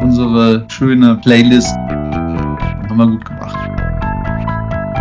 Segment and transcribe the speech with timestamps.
[0.00, 3.56] Unsere schöne Playlist haben wir gut gemacht.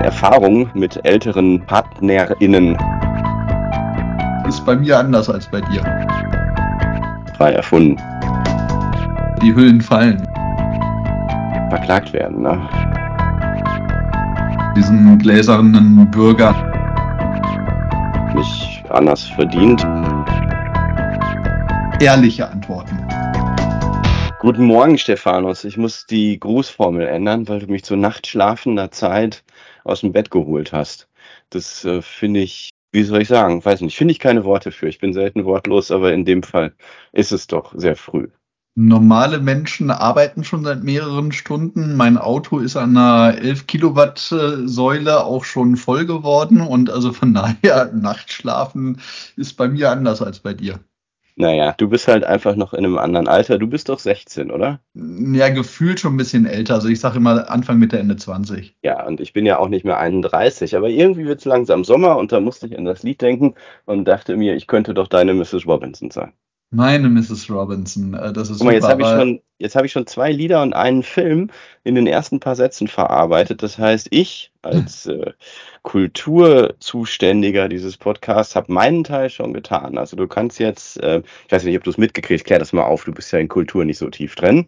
[0.04, 2.78] Erfahrung mit älteren PartnerInnen.
[4.48, 5.82] Ist bei mir anders als bei dir.
[7.38, 7.98] Frei erfunden.
[9.42, 10.22] Die Hüllen fallen.
[11.70, 12.60] Verklagt werden, ne?
[14.76, 16.54] Diesen gläsernen Bürger.
[18.36, 19.86] Nicht anders verdient.
[22.02, 22.99] Ehrliche Antworten.
[24.42, 25.66] Guten Morgen, Stephanus.
[25.66, 29.44] Ich muss die Grußformel ändern, weil du mich zu nachtschlafender Zeit
[29.84, 31.10] aus dem Bett geholt hast.
[31.50, 34.88] Das äh, finde ich, wie soll ich sagen, weiß nicht, finde ich keine Worte für.
[34.88, 36.74] Ich bin selten wortlos, aber in dem Fall
[37.12, 38.30] ist es doch sehr früh.
[38.76, 41.98] Normale Menschen arbeiten schon seit mehreren Stunden.
[41.98, 47.34] Mein Auto ist an einer 11 Kilowatt Säule auch schon voll geworden und also von
[47.62, 49.02] daher Nachtschlafen
[49.36, 50.80] ist bei mir anders als bei dir.
[51.40, 53.58] Naja, du bist halt einfach noch in einem anderen Alter.
[53.58, 54.82] Du bist doch 16, oder?
[54.94, 56.74] Ja, gefühlt schon ein bisschen älter.
[56.76, 58.76] Also ich sage immer Anfang Mitte, Ende 20.
[58.84, 60.76] Ja, und ich bin ja auch nicht mehr 31.
[60.76, 63.56] Aber irgendwie wird es langsam Sommer und da musste ich an das Lied denken
[63.86, 65.66] und dachte mir, ich könnte doch deine Mrs.
[65.66, 66.34] Robinson sein.
[66.72, 67.50] Meine Mrs.
[67.50, 70.32] Robinson, äh, das ist Guck mal, jetzt super, habe ich, schon, jetzt ich schon zwei
[70.32, 71.50] Lieder und einen Film
[71.84, 73.64] in den ersten paar Sätzen verarbeitet.
[73.64, 75.32] Das heißt, ich als äh,
[75.82, 79.98] Kulturzuständiger dieses Podcasts habe meinen Teil schon getan.
[79.98, 82.84] Also du kannst jetzt, äh, ich weiß nicht, ob du es mitgekriegt, klär das mal
[82.84, 84.68] auf, du bist ja in Kultur nicht so tief drin.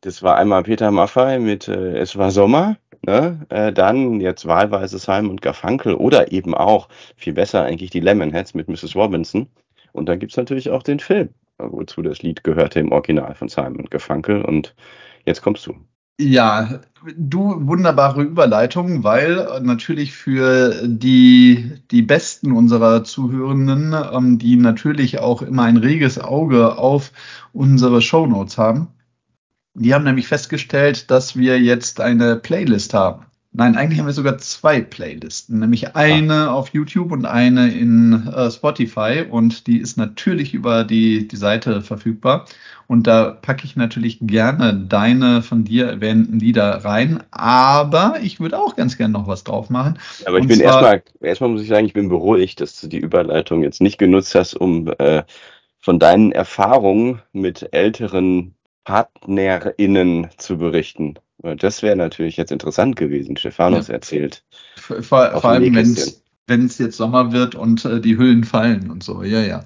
[0.00, 2.78] Das war einmal Peter Maffay mit äh, Es war Sommer.
[3.04, 3.46] Ne?
[3.48, 8.68] Äh, dann jetzt wahlweise Simon Garfunkel oder eben auch, viel besser eigentlich, die Lemonheads mit
[8.68, 8.94] Mrs.
[8.96, 9.48] Robinson.
[9.92, 13.86] Und dann gibt's natürlich auch den Film, wozu das Lied gehörte im Original von Simon
[13.90, 14.42] Garfunkel.
[14.42, 14.74] Und
[15.24, 15.74] jetzt kommst du.
[16.20, 16.80] Ja,
[17.16, 25.42] du wunderbare Überleitung, weil natürlich für die, die Besten unserer Zuhörenden, ähm, die natürlich auch
[25.42, 27.12] immer ein reges Auge auf
[27.52, 28.88] unsere Shownotes haben,
[29.74, 33.24] die haben nämlich festgestellt, dass wir jetzt eine Playlist haben.
[33.54, 38.50] Nein, eigentlich haben wir sogar zwei Playlisten, nämlich eine auf YouTube und eine in äh,
[38.50, 42.46] Spotify und die ist natürlich über die, die Seite verfügbar.
[42.86, 48.58] Und da packe ich natürlich gerne deine von dir erwähnten Lieder rein, aber ich würde
[48.58, 49.98] auch ganz gerne noch was drauf machen.
[50.24, 52.98] Aber ich Und bin erstmal, erstmal muss ich sagen, ich bin beruhigt, dass du die
[52.98, 55.24] Überleitung jetzt nicht genutzt hast, um äh,
[55.78, 61.18] von deinen Erfahrungen mit älteren PartnerInnen zu berichten.
[61.42, 63.36] Weil Das wäre natürlich jetzt interessant gewesen.
[63.36, 64.44] Stephanus erzählt.
[64.76, 66.08] Vor, vor allem, wenn Nähkästchen.
[66.08, 69.22] es wenn es jetzt Sommer wird und äh, die Hüllen fallen und so.
[69.22, 69.64] Ja, ja.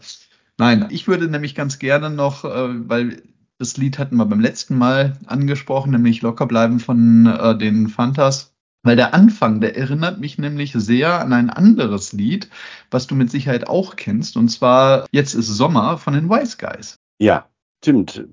[0.58, 3.22] Nein, ich würde nämlich ganz gerne noch, äh, weil
[3.58, 8.52] das Lied hatten wir beim letzten Mal angesprochen, nämlich Locker bleiben von äh, den Fantas.
[8.82, 12.48] Weil der Anfang, der erinnert mich nämlich sehr an ein anderes Lied,
[12.90, 17.00] was du mit Sicherheit auch kennst, und zwar Jetzt ist Sommer von den Wise Guys.
[17.18, 17.48] Ja,
[17.86, 18.26] stimmt.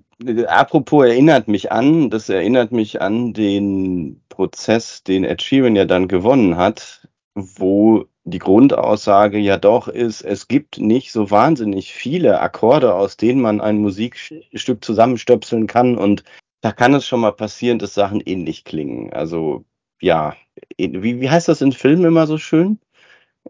[0.47, 6.07] Apropos erinnert mich an, das erinnert mich an den Prozess, den Ed Sheeran ja dann
[6.07, 12.95] gewonnen hat, wo die Grundaussage ja doch ist, es gibt nicht so wahnsinnig viele Akkorde,
[12.95, 16.23] aus denen man ein Musikstück zusammenstöpseln kann und
[16.61, 19.13] da kann es schon mal passieren, dass Sachen ähnlich klingen.
[19.13, 19.65] Also
[20.01, 20.35] ja,
[20.77, 22.79] wie, wie heißt das in Filmen immer so schön?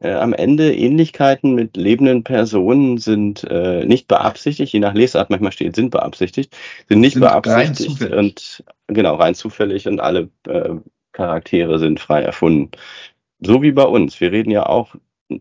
[0.02, 5.52] Äh, am Ende Ähnlichkeiten mit lebenden Personen sind äh, nicht beabsichtigt, je nach Lesart manchmal
[5.52, 6.56] steht, sind beabsichtigt,
[6.90, 10.76] sind nicht Sind beabsichtigt und genau, rein zufällig und alle äh,
[11.12, 12.72] Charaktere sind frei erfunden.
[13.40, 14.20] So wie bei uns.
[14.20, 14.96] Wir reden ja auch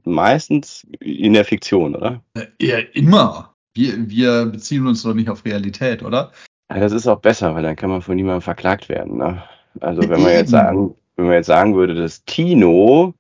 [0.05, 2.23] meistens in der Fiktion, oder?
[2.35, 3.55] Äh, Ja, immer.
[3.75, 6.31] Wir, wir beziehen uns doch nicht auf Realität, oder?
[6.71, 9.17] Ja, das ist auch besser, weil dann kann man von niemandem verklagt werden.
[9.17, 9.43] Ne?
[9.81, 13.15] Also wenn man jetzt sagen, wenn man jetzt sagen würde, dass Tino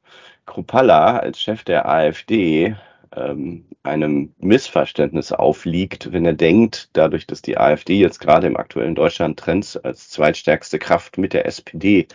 [0.46, 2.76] Kruppalla als Chef der AfD
[3.14, 8.94] ähm, einem Missverständnis aufliegt, wenn er denkt, dadurch, dass die AfD jetzt gerade im aktuellen
[8.94, 12.06] Deutschland Trends als zweitstärkste Kraft mit der SPD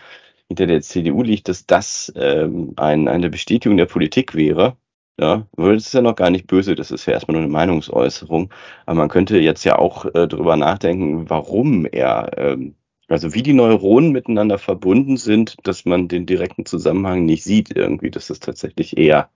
[0.47, 4.77] hinter der CDU liegt, dass das ähm, ein, eine Bestätigung der Politik wäre.
[5.19, 8.53] Ja, das ist ja noch gar nicht böse, das ist ja erstmal nur eine Meinungsäußerung.
[8.85, 12.75] Aber man könnte jetzt ja auch äh, drüber nachdenken, warum er, ähm,
[13.07, 18.11] also wie die Neuronen miteinander verbunden sind, dass man den direkten Zusammenhang nicht sieht irgendwie,
[18.11, 19.29] dass es tatsächlich eher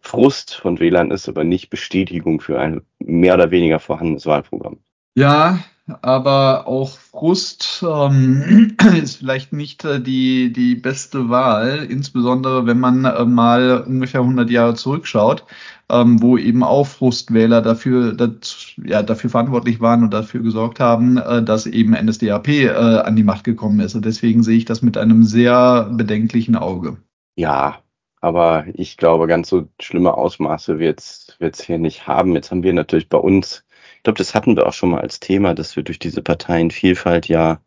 [0.00, 4.78] Frust von WLAN ist, aber nicht Bestätigung für ein mehr oder weniger vorhandenes Wahlprogramm.
[5.14, 5.58] Ja,
[6.02, 13.04] aber auch Frust ähm, ist vielleicht nicht äh, die, die beste Wahl, insbesondere wenn man
[13.04, 15.44] äh, mal ungefähr 100 Jahre zurückschaut,
[15.90, 21.18] ähm, wo eben auch Frustwähler dafür, das, ja, dafür verantwortlich waren und dafür gesorgt haben,
[21.18, 23.94] äh, dass eben NSDAP äh, an die Macht gekommen ist.
[23.94, 26.96] Und deswegen sehe ich das mit einem sehr bedenklichen Auge.
[27.36, 27.78] Ja,
[28.20, 32.34] aber ich glaube, ganz so schlimme Ausmaße wird es hier nicht haben.
[32.34, 33.64] Jetzt haben wir natürlich bei uns
[34.00, 37.28] Ich glaube, das hatten wir auch schon mal als Thema, dass wir durch diese Parteienvielfalt
[37.28, 37.60] ja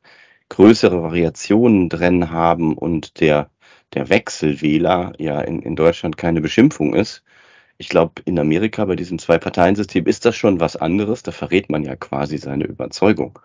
[0.50, 3.52] größere Variationen drin haben und der,
[3.94, 7.24] der Wechselwähler ja in, in Deutschland keine Beschimpfung ist.
[7.78, 11.22] Ich glaube, in Amerika bei diesem Zwei-Parteien-System ist das schon was anderes.
[11.22, 13.38] Da verrät man ja quasi seine Überzeugung,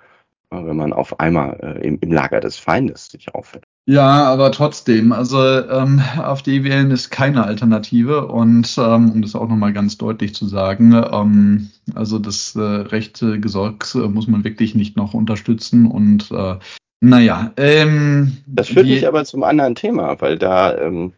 [0.50, 3.64] wenn man auf einmal äh, im, im Lager des Feindes sich aufhält.
[3.86, 9.48] Ja, aber trotzdem, also ähm, AfD wählen ist keine Alternative und ähm, um das auch
[9.48, 14.74] nochmal ganz deutlich zu sagen, ähm, also das äh, rechte Gesorgs äh, muss man wirklich
[14.74, 16.56] nicht noch unterstützen und äh,
[17.00, 17.52] naja.
[17.56, 21.14] Ähm, das führt mich aber zum anderen Thema, weil da ähm,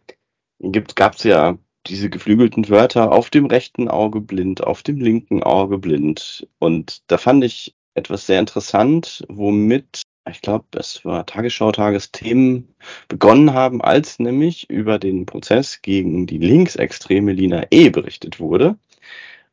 [0.94, 1.56] gab es ja
[1.86, 7.18] diese geflügelten Wörter auf dem rechten Auge blind, auf dem linken Auge blind und da
[7.18, 12.74] fand ich etwas sehr interessant, womit ich glaube, es war Tagesschau, Tagesthemen
[13.08, 17.90] begonnen haben, als nämlich über den Prozess gegen die linksextreme Lina E.
[17.90, 18.78] berichtet wurde.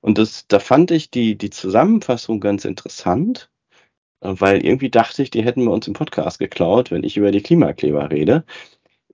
[0.01, 3.49] Und das, da fand ich die, die Zusammenfassung ganz interessant,
[4.21, 7.41] weil irgendwie dachte ich, die hätten wir uns im Podcast geklaut, wenn ich über die
[7.41, 8.45] Klimakleber rede.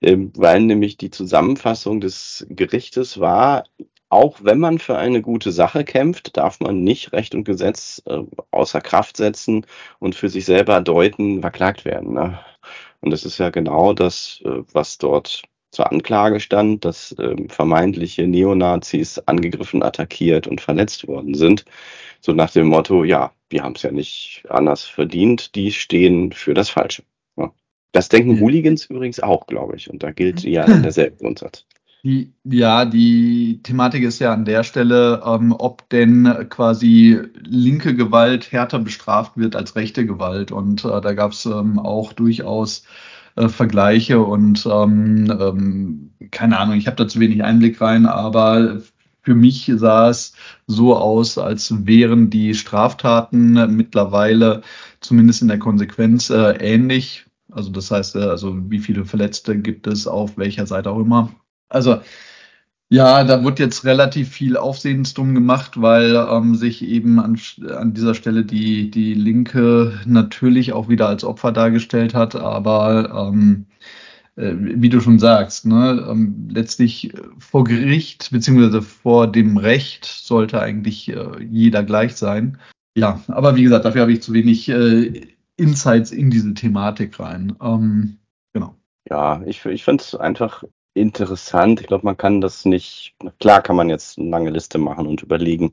[0.02, 3.64] Ähm, weil nämlich die Zusammenfassung des Gerichtes war,
[4.14, 8.20] auch wenn man für eine gute Sache kämpft, darf man nicht Recht und Gesetz äh,
[8.52, 9.66] außer Kraft setzen
[9.98, 12.14] und für sich selber deuten, verklagt werden.
[12.14, 12.38] Ne?
[13.00, 18.28] Und das ist ja genau das, äh, was dort zur Anklage stand, dass äh, vermeintliche
[18.28, 21.64] Neonazis angegriffen, attackiert und verletzt worden sind.
[22.20, 26.54] So nach dem Motto, ja, wir haben es ja nicht anders verdient, die stehen für
[26.54, 27.02] das Falsche.
[27.36, 27.52] Ja.
[27.90, 29.90] Das denken Hooligans übrigens auch, glaube ich.
[29.90, 31.66] Und da gilt ja derselbe Grundsatz.
[32.04, 38.52] Die, ja, die Thematik ist ja an der Stelle, ähm, ob denn quasi linke Gewalt
[38.52, 40.52] härter bestraft wird als rechte Gewalt.
[40.52, 42.84] Und äh, da gab es ähm, auch durchaus
[43.36, 48.82] äh, Vergleiche und ähm, ähm, keine Ahnung, ich habe da zu wenig Einblick rein, aber
[49.22, 50.34] für mich sah es
[50.66, 54.60] so aus, als wären die Straftaten mittlerweile
[55.00, 57.24] zumindest in der Konsequenz äh, ähnlich.
[57.50, 61.30] Also das heißt, äh, also wie viele Verletzte gibt es auf welcher Seite auch immer.
[61.74, 62.00] Also
[62.90, 67.38] ja, da wird jetzt relativ viel Aufsehens drum gemacht, weil ähm, sich eben an,
[67.76, 72.36] an dieser Stelle die, die Linke natürlich auch wieder als Opfer dargestellt hat.
[72.36, 73.66] Aber ähm,
[74.36, 80.60] äh, wie du schon sagst, ne, ähm, letztlich vor Gericht beziehungsweise vor dem Recht sollte
[80.60, 82.58] eigentlich äh, jeder gleich sein.
[82.96, 85.22] Ja, aber wie gesagt, dafür habe ich zu wenig äh,
[85.56, 87.56] Insights in diese Thematik rein.
[87.60, 88.18] Ähm,
[88.52, 88.76] genau.
[89.10, 91.80] Ja, ich, ich finde es einfach interessant.
[91.80, 95.22] Ich glaube, man kann das nicht, klar kann man jetzt eine lange Liste machen und
[95.22, 95.72] überlegen,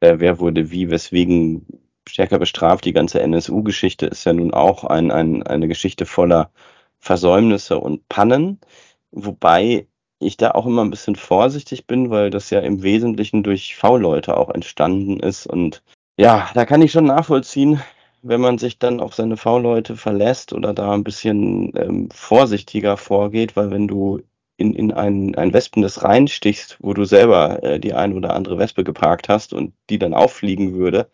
[0.00, 1.66] äh, wer wurde wie, weswegen
[2.08, 2.84] stärker bestraft.
[2.84, 6.50] Die ganze NSU-Geschichte ist ja nun auch ein, ein, eine Geschichte voller
[6.98, 8.60] Versäumnisse und Pannen,
[9.10, 9.86] wobei
[10.20, 14.36] ich da auch immer ein bisschen vorsichtig bin, weil das ja im Wesentlichen durch V-Leute
[14.36, 15.46] auch entstanden ist.
[15.46, 15.82] Und
[16.16, 17.80] ja, da kann ich schon nachvollziehen,
[18.22, 23.56] wenn man sich dann auf seine V-Leute verlässt oder da ein bisschen ähm, vorsichtiger vorgeht,
[23.56, 24.20] weil wenn du
[24.58, 28.84] in, in ein, ein Wespennest reinstichst, wo du selber äh, die ein oder andere Wespe
[28.84, 31.08] geparkt hast und die dann auffliegen würde,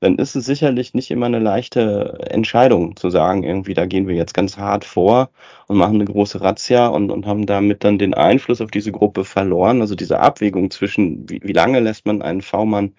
[0.00, 4.14] dann ist es sicherlich nicht immer eine leichte Entscheidung zu sagen, irgendwie, da gehen wir
[4.16, 5.30] jetzt ganz hart vor
[5.66, 9.24] und machen eine große Razzia und, und haben damit dann den Einfluss auf diese Gruppe
[9.24, 9.80] verloren.
[9.82, 12.94] Also diese Abwägung zwischen, wie, wie lange lässt man einen V-Mann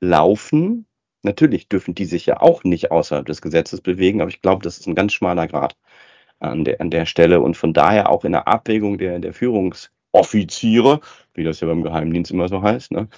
[0.00, 0.86] laufen?
[1.22, 4.78] Natürlich dürfen die sich ja auch nicht außerhalb des Gesetzes bewegen, aber ich glaube, das
[4.78, 5.76] ist ein ganz schmaler Grad
[6.40, 11.00] an der, an der Stelle und von daher auch in der Abwägung der, der Führungsoffiziere,
[11.34, 13.08] wie das ja beim Geheimdienst immer so heißt, ne,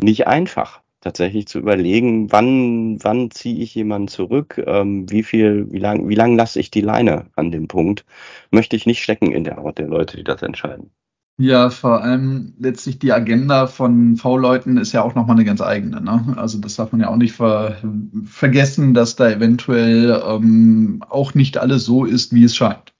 [0.00, 5.78] nicht einfach tatsächlich zu überlegen, wann, wann ziehe ich jemanden zurück, ähm, wie viel, wie
[5.78, 8.04] lang, wie lang lasse ich die Leine an dem Punkt,
[8.50, 10.90] möchte ich nicht stecken in der Haut der Leute, die das entscheiden.
[11.38, 16.00] Ja, vor allem letztlich die Agenda von V-Leuten ist ja auch nochmal eine ganz eigene.
[16.00, 16.34] Ne?
[16.38, 17.76] Also das darf man ja auch nicht ver
[18.24, 22.94] vergessen, dass da eventuell ähm, auch nicht alles so ist, wie es scheint.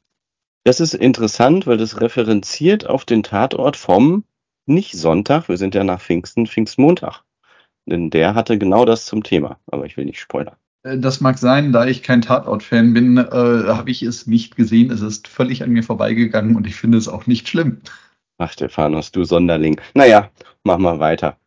[0.64, 4.24] Das ist interessant, weil das referenziert auf den Tatort vom
[4.66, 7.22] nicht Sonntag, wir sind ja nach Pfingsten, Pfingstmontag.
[7.88, 10.56] Denn der hatte genau das zum Thema, aber ich will nicht spoilern.
[10.82, 14.90] Äh, das mag sein, da ich kein Tatort-Fan bin, äh, habe ich es nicht gesehen.
[14.90, 17.80] Es ist völlig an mir vorbeigegangen und ich finde es auch nicht schlimm.
[18.38, 19.80] Ach, Stephanus, du Sonderling.
[19.94, 20.30] Naja,
[20.64, 21.38] mach mal weiter.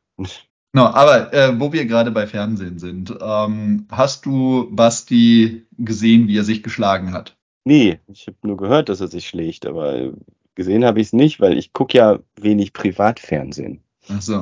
[0.74, 6.38] No, aber äh, wo wir gerade bei Fernsehen sind, ähm, hast du Basti gesehen, wie
[6.38, 7.36] er sich geschlagen hat?
[7.66, 10.14] Nee, ich habe nur gehört, dass er sich schlägt, aber
[10.56, 13.82] gesehen habe ich es nicht, weil ich gucke ja wenig Privatfernsehen.
[14.10, 14.42] Ach so.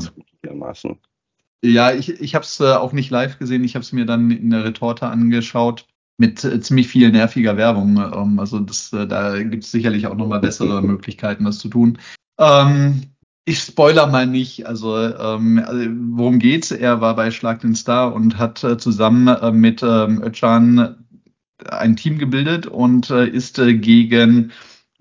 [1.63, 4.31] Ja, ich, ich habe es äh, auch nicht live gesehen, ich habe es mir dann
[4.31, 5.85] in der Retorte angeschaut
[6.17, 7.97] mit äh, ziemlich viel nerviger Werbung.
[7.97, 11.97] Ähm, also das, äh, da gibt es sicherlich auch nochmal bessere Möglichkeiten, das zu tun.
[12.39, 13.03] Ähm,
[13.45, 14.67] ich spoiler mal nicht.
[14.67, 16.71] Also, ähm, also, worum geht's?
[16.71, 21.05] Er war bei Schlag den Star und hat äh, zusammen äh, mit ähm, Özcan
[21.65, 24.51] ein Team gebildet und äh, ist äh, gegen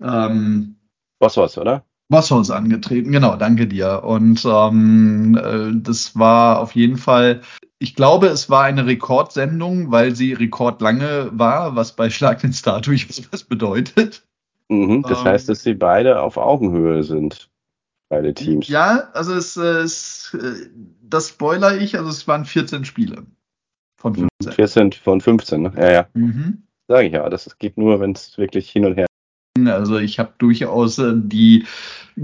[0.01, 0.77] ähm,
[1.19, 1.83] Bosshaus, oder?
[2.09, 3.11] Bosshaus angetreten.
[3.11, 4.03] Genau, danke dir.
[4.03, 7.41] Und ähm, äh, das war auf jeden Fall,
[7.79, 12.81] ich glaube, es war eine Rekordsendung, weil sie rekordlange war, was bei Schlag den Star
[12.81, 14.23] durchaus was bedeutet.
[14.69, 17.49] Mhm, das Ähm, heißt, dass sie beide auf Augenhöhe sind,
[18.09, 18.67] beide Teams.
[18.67, 20.69] Ja, also es, es äh,
[21.01, 23.25] das spoiler ich, also es waren 14 Spiele
[23.99, 24.53] von Mhm, 15.
[24.53, 25.73] 14 von 15, ne?
[25.77, 26.07] Ja, ja.
[26.13, 26.63] Mhm.
[26.87, 27.29] Sage ich ja.
[27.29, 29.07] Das geht nur, wenn es wirklich hin und her.
[29.65, 31.65] Also ich habe durchaus äh, die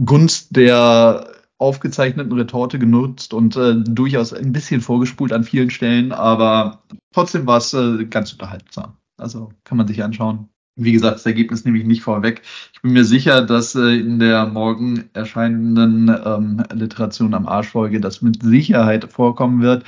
[0.06, 6.84] Gunst der aufgezeichneten Retorte genutzt und äh, durchaus ein bisschen vorgespult an vielen Stellen, aber
[7.14, 8.98] trotzdem war es äh, ganz unterhaltsam.
[9.18, 10.50] Also kann man sich anschauen.
[10.76, 12.42] Wie gesagt, das Ergebnis nehme ich nicht vorweg.
[12.74, 18.22] Ich bin mir sicher, dass äh, in der morgen erscheinenden ähm, Literation am Arschfolge das
[18.22, 19.84] mit Sicherheit vorkommen wird.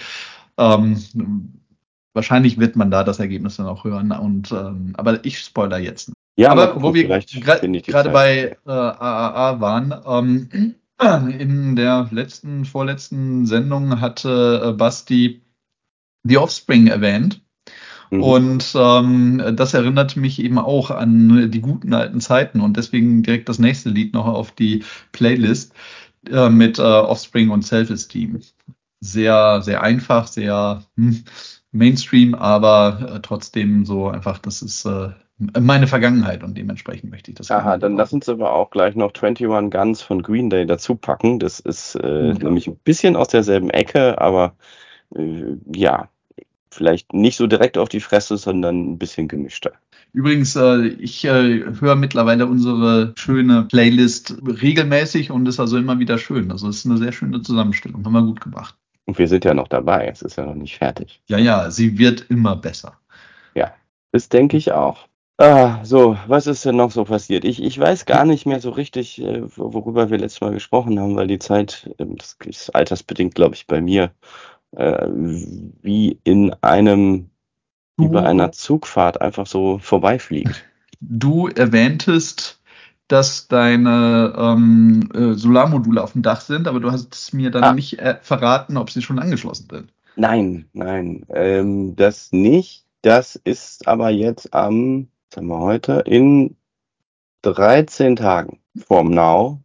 [0.58, 0.98] Ähm,
[2.14, 4.12] wahrscheinlich wird man da das Ergebnis dann auch hören.
[4.12, 6.12] Und ähm, aber ich spoiler jetzt.
[6.38, 10.76] Ja, aber wo wir gerade bei äh, AAA waren, ähm,
[11.40, 15.42] in der letzten, vorletzten Sendung hatte äh, Basti
[16.24, 17.45] The Offspring erwähnt.
[18.18, 18.24] Mhm.
[18.24, 23.50] Und ähm, das erinnert mich eben auch an die guten alten Zeiten und deswegen direkt
[23.50, 25.74] das nächste Lied noch auf die Playlist
[26.30, 28.42] äh, mit äh, Offspring und Self-Esteem.
[29.02, 31.24] Sehr, sehr einfach, sehr hm,
[31.72, 37.38] Mainstream, aber äh, trotzdem so einfach, das ist äh, meine Vergangenheit und dementsprechend möchte ich
[37.38, 37.52] das.
[37.52, 41.40] Aha, dann lass uns aber auch gleich noch 21 Guns von Green Day dazu packen.
[41.40, 42.34] Das ist äh, Ja.
[42.34, 44.56] nämlich ein bisschen aus derselben Ecke, aber
[45.14, 46.10] äh, ja,
[46.76, 49.74] vielleicht nicht so direkt auf die Fresse, sondern ein bisschen gemischter.
[50.14, 56.18] Übrigens, äh, ich äh, höre mittlerweile unsere schöne Playlist regelmäßig und ist also immer wieder
[56.18, 56.52] schön.
[56.52, 58.06] Also es ist eine sehr schöne Zusammenstellung.
[58.06, 58.76] Haben wir gut gemacht.
[59.06, 61.22] Und wir sind ja noch dabei, es ist ja noch nicht fertig.
[61.28, 62.98] Ja, ja, sie wird immer besser.
[64.16, 65.10] Das denke ich auch.
[65.38, 67.44] Ah, so, was ist denn noch so passiert?
[67.44, 70.98] Ich, ich weiß gar nicht mehr so richtig, äh, wo- worüber wir letztes Mal gesprochen
[70.98, 74.12] haben, weil die Zeit, ähm, das ist altersbedingt, glaube ich, bei mir,
[74.76, 77.30] äh, wie in einem,
[77.98, 80.64] wie bei einer Zugfahrt einfach so vorbeifliegt.
[81.02, 82.62] Du erwähntest,
[83.10, 87.74] dass deine ähm, äh, Solarmodule auf dem Dach sind, aber du hast mir dann Ah.
[87.74, 89.94] nicht äh, verraten, ob sie schon angeschlossen sind.
[90.16, 92.86] Nein, nein, ähm, das nicht.
[93.02, 96.56] Das ist aber jetzt am, was haben wir heute, in
[97.44, 99.62] 13 Tagen vom Now.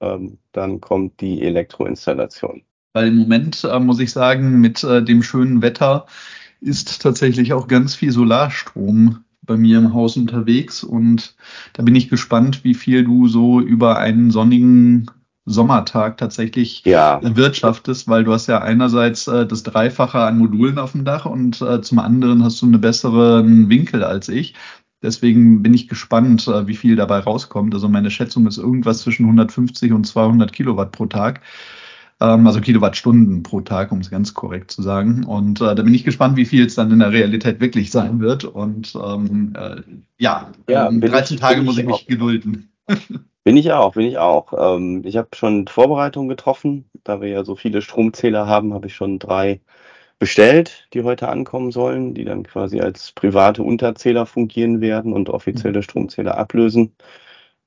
[0.00, 2.62] Ähm, dann kommt die Elektroinstallation.
[2.94, 6.06] Weil im Moment, äh, muss ich sagen, mit äh, dem schönen Wetter
[6.60, 10.82] ist tatsächlich auch ganz viel Solarstrom bei mir im Haus unterwegs.
[10.84, 11.34] Und
[11.74, 15.10] da bin ich gespannt, wie viel du so über einen sonnigen
[15.44, 20.92] Sommertag tatsächlich Ja, wirtschaftest, weil du hast ja einerseits äh, das Dreifache an Modulen auf
[20.92, 24.54] dem Dach und äh, zum anderen hast du einen besseren Winkel als ich.
[25.02, 27.74] Deswegen bin ich gespannt, äh, wie viel dabei rauskommt.
[27.74, 31.42] Also meine Schätzung ist irgendwas zwischen 150 und 200 Kilowatt pro Tag.
[32.20, 35.24] Ähm, also Kilowattstunden pro Tag, um es ganz korrekt zu sagen.
[35.24, 38.20] Und äh, da bin ich gespannt, wie viel es dann in der Realität wirklich sein
[38.20, 38.44] wird.
[38.44, 39.82] Und ähm, äh,
[40.18, 42.06] ja, Ja, ähm, bin 13 ich- Tage muss ich ich mich auch.
[42.06, 42.70] gedulden.
[43.44, 44.52] bin ich auch, bin ich auch.
[44.76, 46.86] Ähm, ich habe schon Vorbereitungen getroffen.
[47.04, 49.60] Da wir ja so viele Stromzähler haben, habe ich schon drei
[50.18, 55.82] bestellt, die heute ankommen sollen, die dann quasi als private Unterzähler fungieren werden und offizielle
[55.82, 56.94] Stromzähler ablösen.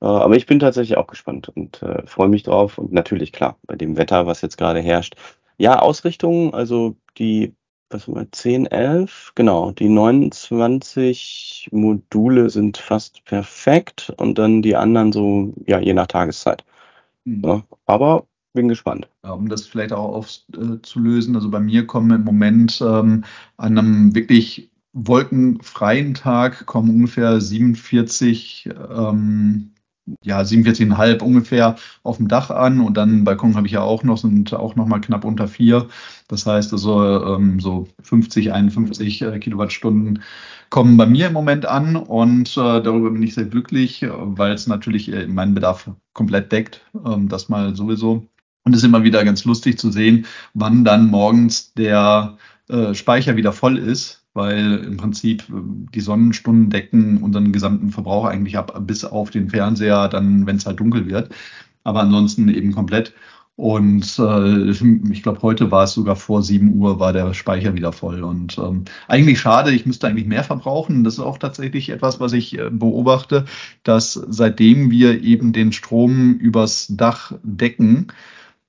[0.00, 2.78] Äh, aber ich bin tatsächlich auch gespannt und äh, freue mich drauf.
[2.78, 5.16] Und natürlich, klar, bei dem Wetter, was jetzt gerade herrscht.
[5.58, 7.54] Ja, Ausrichtung, also die,
[7.90, 14.76] was haben wir, 10, 11, genau, die 29 Module sind fast perfekt und dann die
[14.76, 16.64] anderen so, ja, je nach Tageszeit.
[17.24, 17.42] Hm.
[17.44, 19.08] Ja, aber bin gespannt.
[19.24, 23.24] Ja, um das vielleicht auch aufzulösen, also bei mir kommen im Moment ähm,
[23.56, 29.72] an einem wirklich wolkenfreien Tag kommen ungefähr 47, ähm,
[30.22, 34.18] ja, 47,5 ungefähr auf dem Dach an und dann Balkon habe ich ja auch noch,
[34.18, 35.88] sind auch noch mal knapp unter vier.
[36.28, 40.22] Das heißt also ähm, so 50, 51 äh, Kilowattstunden
[40.70, 44.66] kommen bei mir im Moment an und äh, darüber bin ich sehr glücklich, weil es
[44.66, 46.82] natürlich äh, meinen Bedarf komplett deckt.
[47.06, 48.28] Ähm, das mal sowieso.
[48.64, 52.36] Und es ist immer wieder ganz lustig zu sehen, wann dann morgens der
[52.68, 55.54] äh, Speicher wieder voll ist, weil im Prinzip äh,
[55.94, 60.64] die Sonnenstunden decken unseren gesamten Verbrauch eigentlich ab, bis auf den Fernseher, dann, wenn es
[60.64, 61.30] halt dunkel wird.
[61.84, 63.12] Aber ansonsten eben komplett.
[63.56, 64.70] Und äh,
[65.10, 68.22] ich glaube, heute war es sogar vor 7 Uhr, war der Speicher wieder voll.
[68.22, 71.02] Und ähm, eigentlich schade, ich müsste eigentlich mehr verbrauchen.
[71.02, 73.46] Das ist auch tatsächlich etwas, was ich äh, beobachte,
[73.82, 78.06] dass seitdem wir eben den Strom übers Dach decken,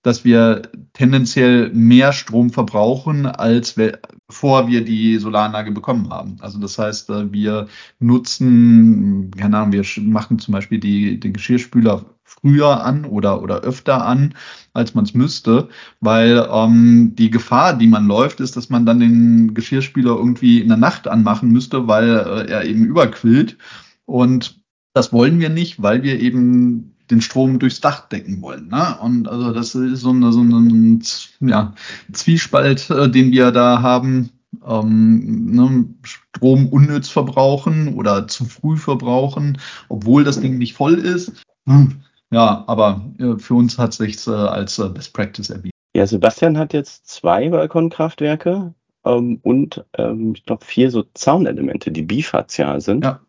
[0.01, 0.62] dass wir
[0.94, 6.38] tendenziell mehr Strom verbrauchen, als wir, bevor wir die Solaranlage bekommen haben.
[6.39, 7.68] Also das heißt, äh, wir
[8.00, 14.06] nutzen, keine Ahnung, wir machen zum Beispiel die, den Geschirrspüler früher an oder, oder öfter
[14.06, 14.36] an,
[14.74, 15.68] als man es müsste,
[16.00, 20.70] weil ähm, die Gefahr, die man läuft, ist, dass man dann den Geschirrspüler irgendwie in
[20.70, 23.58] der Nacht anmachen müsste, weil äh, er eben überquillt.
[24.06, 24.62] Und
[24.94, 28.67] das wollen wir nicht, weil wir eben den Strom durchs Dach decken wollen.
[28.69, 28.97] Ne?
[29.01, 31.03] Und also das ist so, eine, so ein
[31.41, 31.73] ja,
[32.11, 34.31] Zwiespalt, äh, den wir da haben.
[34.65, 41.43] Ähm, ne, Strom unnütz verbrauchen oder zu früh verbrauchen, obwohl das Ding nicht voll ist.
[41.67, 42.01] Hm.
[42.31, 45.71] Ja, aber äh, für uns hat es sich äh, als äh, Best Practice erwiesen.
[45.95, 48.73] Ja, Sebastian hat jetzt zwei Balkonkraftwerke
[49.05, 53.03] ähm, und ähm, ich glaube vier so Zaunelemente, die bifazial sind.
[53.03, 53.19] Ja.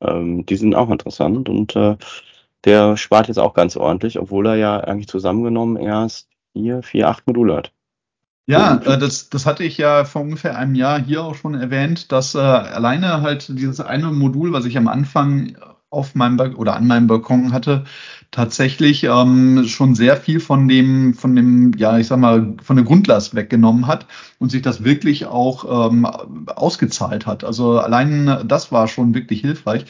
[0.00, 1.96] Ähm, die sind auch interessant und äh,
[2.64, 7.26] der spart jetzt auch ganz ordentlich, obwohl er ja eigentlich zusammengenommen erst vier, vier, acht
[7.26, 7.72] Module hat.
[8.46, 12.10] Ja, äh, das, das hatte ich ja vor ungefähr einem Jahr hier auch schon erwähnt,
[12.12, 15.56] dass äh, alleine halt dieses eine Modul, was ich am Anfang
[15.90, 17.84] auf meinem Balkon oder an meinem Balkon hatte,
[18.30, 22.84] tatsächlich ähm, schon sehr viel von dem, von dem, ja, ich sag mal, von der
[22.84, 24.06] Grundlast weggenommen hat
[24.38, 27.44] und sich das wirklich auch ähm, ausgezahlt hat.
[27.44, 29.86] Also allein das war schon wirklich hilfreich.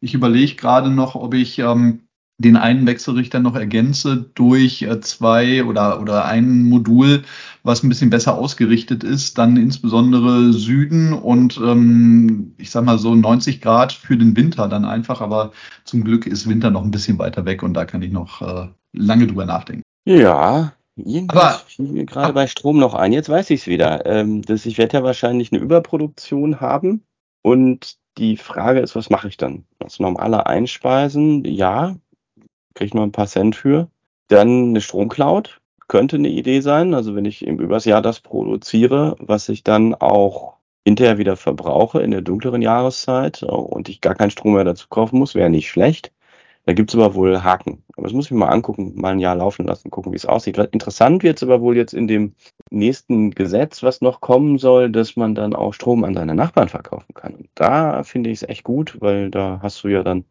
[0.00, 2.08] Ich überlege gerade noch, ob ich ähm,
[2.40, 7.22] den einen Wechselrichter noch ergänze durch äh, zwei oder, oder ein Modul,
[7.62, 13.14] was ein bisschen besser ausgerichtet ist, dann insbesondere Süden und ähm, ich sag mal so
[13.14, 15.52] 90 Grad für den Winter dann einfach, aber
[15.84, 18.68] zum Glück ist Winter noch ein bisschen weiter weg und da kann ich noch äh,
[18.94, 19.82] lange drüber nachdenken.
[20.06, 23.12] Ja, irgendwas fiel mir gerade bei Strom noch ein.
[23.12, 24.06] Jetzt weiß ich es wieder.
[24.06, 27.02] Ähm, dass ich werde ja wahrscheinlich eine Überproduktion haben
[27.42, 29.64] und die Frage ist, was mache ich dann?
[29.78, 31.96] Das normale Einspeisen, ja,
[32.74, 33.88] kriege ich noch ein paar Cent für.
[34.28, 36.94] Dann eine Stromcloud könnte eine Idee sein.
[36.94, 42.10] Also wenn ich übers Jahr das produziere, was ich dann auch hinterher wieder verbrauche in
[42.10, 46.12] der dunkleren Jahreszeit und ich gar keinen Strom mehr dazu kaufen muss, wäre nicht schlecht.
[46.66, 47.82] Da gibt es aber wohl Haken.
[47.96, 50.26] Aber das muss ich mir mal angucken, mal ein Jahr laufen lassen, gucken, wie es
[50.26, 50.58] aussieht.
[50.58, 52.34] Interessant wird es aber wohl jetzt in dem
[52.70, 57.14] nächsten Gesetz, was noch kommen soll, dass man dann auch Strom an seine Nachbarn verkaufen
[57.14, 57.34] kann.
[57.34, 60.24] Und da finde ich es echt gut, weil da hast du ja dann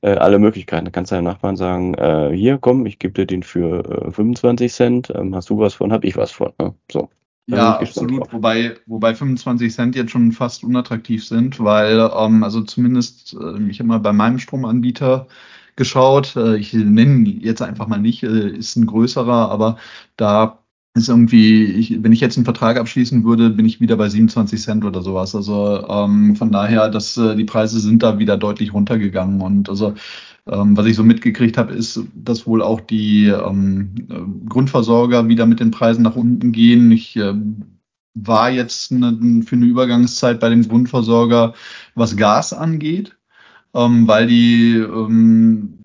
[0.00, 0.84] äh, alle Möglichkeiten.
[0.84, 4.10] Da kannst du deinem Nachbarn sagen, äh, hier komm, ich gebe dir den für äh,
[4.10, 6.52] 25 Cent, ähm, hast du was von, hab ich was von.
[6.60, 6.74] Ne?
[6.90, 7.10] So.
[7.46, 8.30] Ja, absolut.
[8.32, 13.78] Wobei, wobei 25 Cent jetzt schon fast unattraktiv sind, weil, ähm, also zumindest, äh, ich
[13.78, 15.28] habe mal bei meinem Stromanbieter
[15.74, 19.78] geschaut, äh, ich nenne jetzt einfach mal nicht, äh, ist ein größerer, aber
[20.16, 20.62] da
[20.94, 24.60] ist irgendwie, ich, wenn ich jetzt einen Vertrag abschließen würde, bin ich wieder bei 27
[24.60, 25.34] Cent oder sowas.
[25.34, 29.40] Also ähm, von daher, dass äh, die Preise sind da wieder deutlich runtergegangen.
[29.40, 29.94] Und also
[30.46, 35.60] ähm, was ich so mitgekriegt habe, ist, dass wohl auch die ähm, Grundversorger wieder mit
[35.60, 36.90] den Preisen nach unten gehen.
[36.90, 37.34] Ich äh,
[38.14, 41.54] war jetzt eine, für eine Übergangszeit bei dem Grundversorger,
[41.94, 43.16] was Gas angeht,
[43.74, 45.77] ähm, weil die ähm,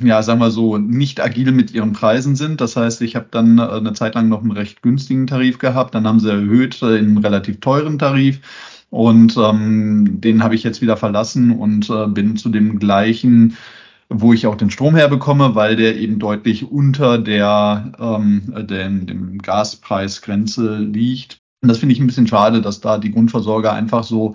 [0.00, 2.60] ja, sagen wir so, nicht agil mit ihren Preisen sind.
[2.60, 5.94] Das heißt, ich habe dann äh, eine Zeit lang noch einen recht günstigen Tarif gehabt,
[5.94, 8.40] dann haben sie erhöht in einen relativ teuren Tarif
[8.90, 13.56] und ähm, den habe ich jetzt wieder verlassen und äh, bin zu dem gleichen,
[14.08, 19.38] wo ich auch den Strom herbekomme, weil der eben deutlich unter der ähm, dem, dem
[19.38, 21.38] Gaspreisgrenze liegt.
[21.62, 24.34] Und das finde ich ein bisschen schade, dass da die Grundversorger einfach so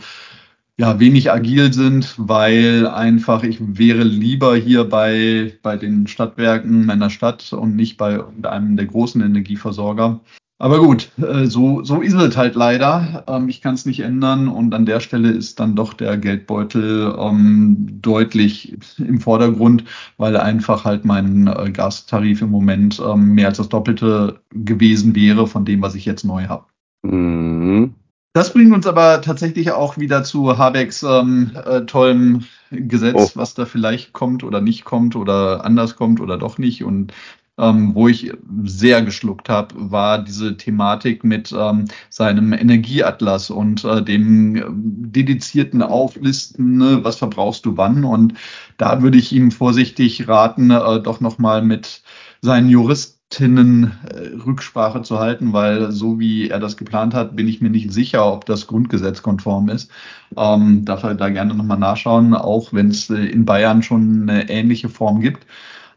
[0.81, 7.11] ja, wenig agil sind, weil einfach ich wäre lieber hier bei, bei den Stadtwerken meiner
[7.11, 10.21] Stadt und nicht bei einem der großen Energieversorger.
[10.57, 13.23] Aber gut, äh, so, so ist es halt leider.
[13.27, 17.15] Ähm, ich kann es nicht ändern und an der Stelle ist dann doch der Geldbeutel
[17.15, 19.83] ähm, deutlich im Vordergrund,
[20.17, 25.45] weil einfach halt mein äh, Gastarif im Moment ähm, mehr als das Doppelte gewesen wäre
[25.45, 26.65] von dem, was ich jetzt neu habe.
[27.03, 27.93] Mhm.
[28.33, 33.31] Das bringt uns aber tatsächlich auch wieder zu Habecks ähm, äh, tollem Gesetz, oh.
[33.35, 36.85] was da vielleicht kommt oder nicht kommt oder anders kommt oder doch nicht.
[36.85, 37.13] Und
[37.57, 38.31] ähm, wo ich
[38.63, 45.81] sehr geschluckt habe, war diese Thematik mit ähm, seinem Energieatlas und äh, dem äh, dedizierten
[45.81, 48.05] Auflisten, ne, was verbrauchst du wann.
[48.05, 48.35] Und
[48.77, 52.01] da würde ich ihm vorsichtig raten, äh, doch nochmal mit
[52.41, 57.69] seinen Juristen Rücksprache zu halten, weil so wie er das geplant hat, bin ich mir
[57.69, 59.89] nicht sicher, ob das Grundgesetz konform ist.
[60.35, 64.49] Ähm, darf er da gerne nochmal nachschauen, auch wenn es äh, in Bayern schon eine
[64.49, 65.45] ähnliche Form gibt.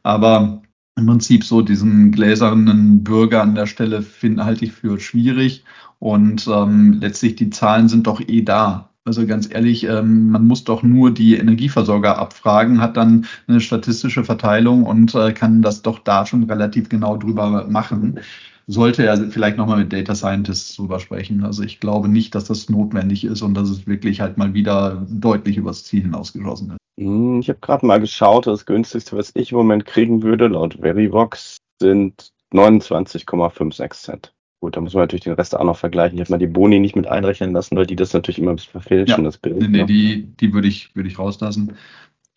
[0.02, 0.62] Aber
[0.96, 5.64] im Prinzip so diesen gläsernen Bürger an der Stelle finde halte ich für schwierig.
[5.98, 8.93] Und ähm, letztlich die Zahlen sind doch eh da.
[9.06, 14.24] Also ganz ehrlich, ähm, man muss doch nur die Energieversorger abfragen, hat dann eine statistische
[14.24, 18.20] Verteilung und äh, kann das doch da schon relativ genau drüber machen.
[18.66, 21.44] Sollte er vielleicht nochmal mit Data Scientists drüber sprechen.
[21.44, 25.06] Also ich glaube nicht, dass das notwendig ist und dass es wirklich halt mal wieder
[25.10, 26.78] deutlich übers Ziel hinausgeschossen ist.
[26.98, 30.78] Hm, Ich habe gerade mal geschaut, das günstigste, was ich im Moment kriegen würde, laut
[30.80, 34.33] Verivox, sind 29,56 Cent.
[34.64, 36.16] Gut, da muss man natürlich den Rest auch noch vergleichen.
[36.16, 38.56] Ich habe mal die Boni nicht mit einrechnen lassen, weil die das natürlich immer ein
[38.56, 39.22] bisschen verfälschen, Ja.
[39.24, 39.58] das Bild.
[39.60, 39.84] Nee, nee, ne?
[39.84, 41.76] die, die würde ich, würde ich rauslassen.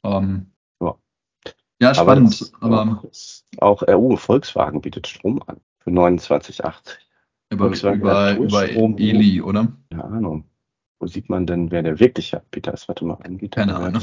[0.04, 0.48] Ähm,
[0.82, 0.96] Ja.
[1.82, 2.42] ja, spannend.
[2.42, 3.02] das- Aber,
[3.62, 6.98] auch, auch RU, Volkswagen bietet Strom an für 29,80.
[7.50, 9.70] aber Volkswagen über, hat über Strom- Eli, oder?
[9.90, 10.44] Keine Ahnung.
[11.00, 12.90] Wo sieht man denn, wer der wirkliche Anbieter ist?
[12.90, 13.62] Warte mal, Anbieter.
[13.62, 14.02] Keine Ahnung.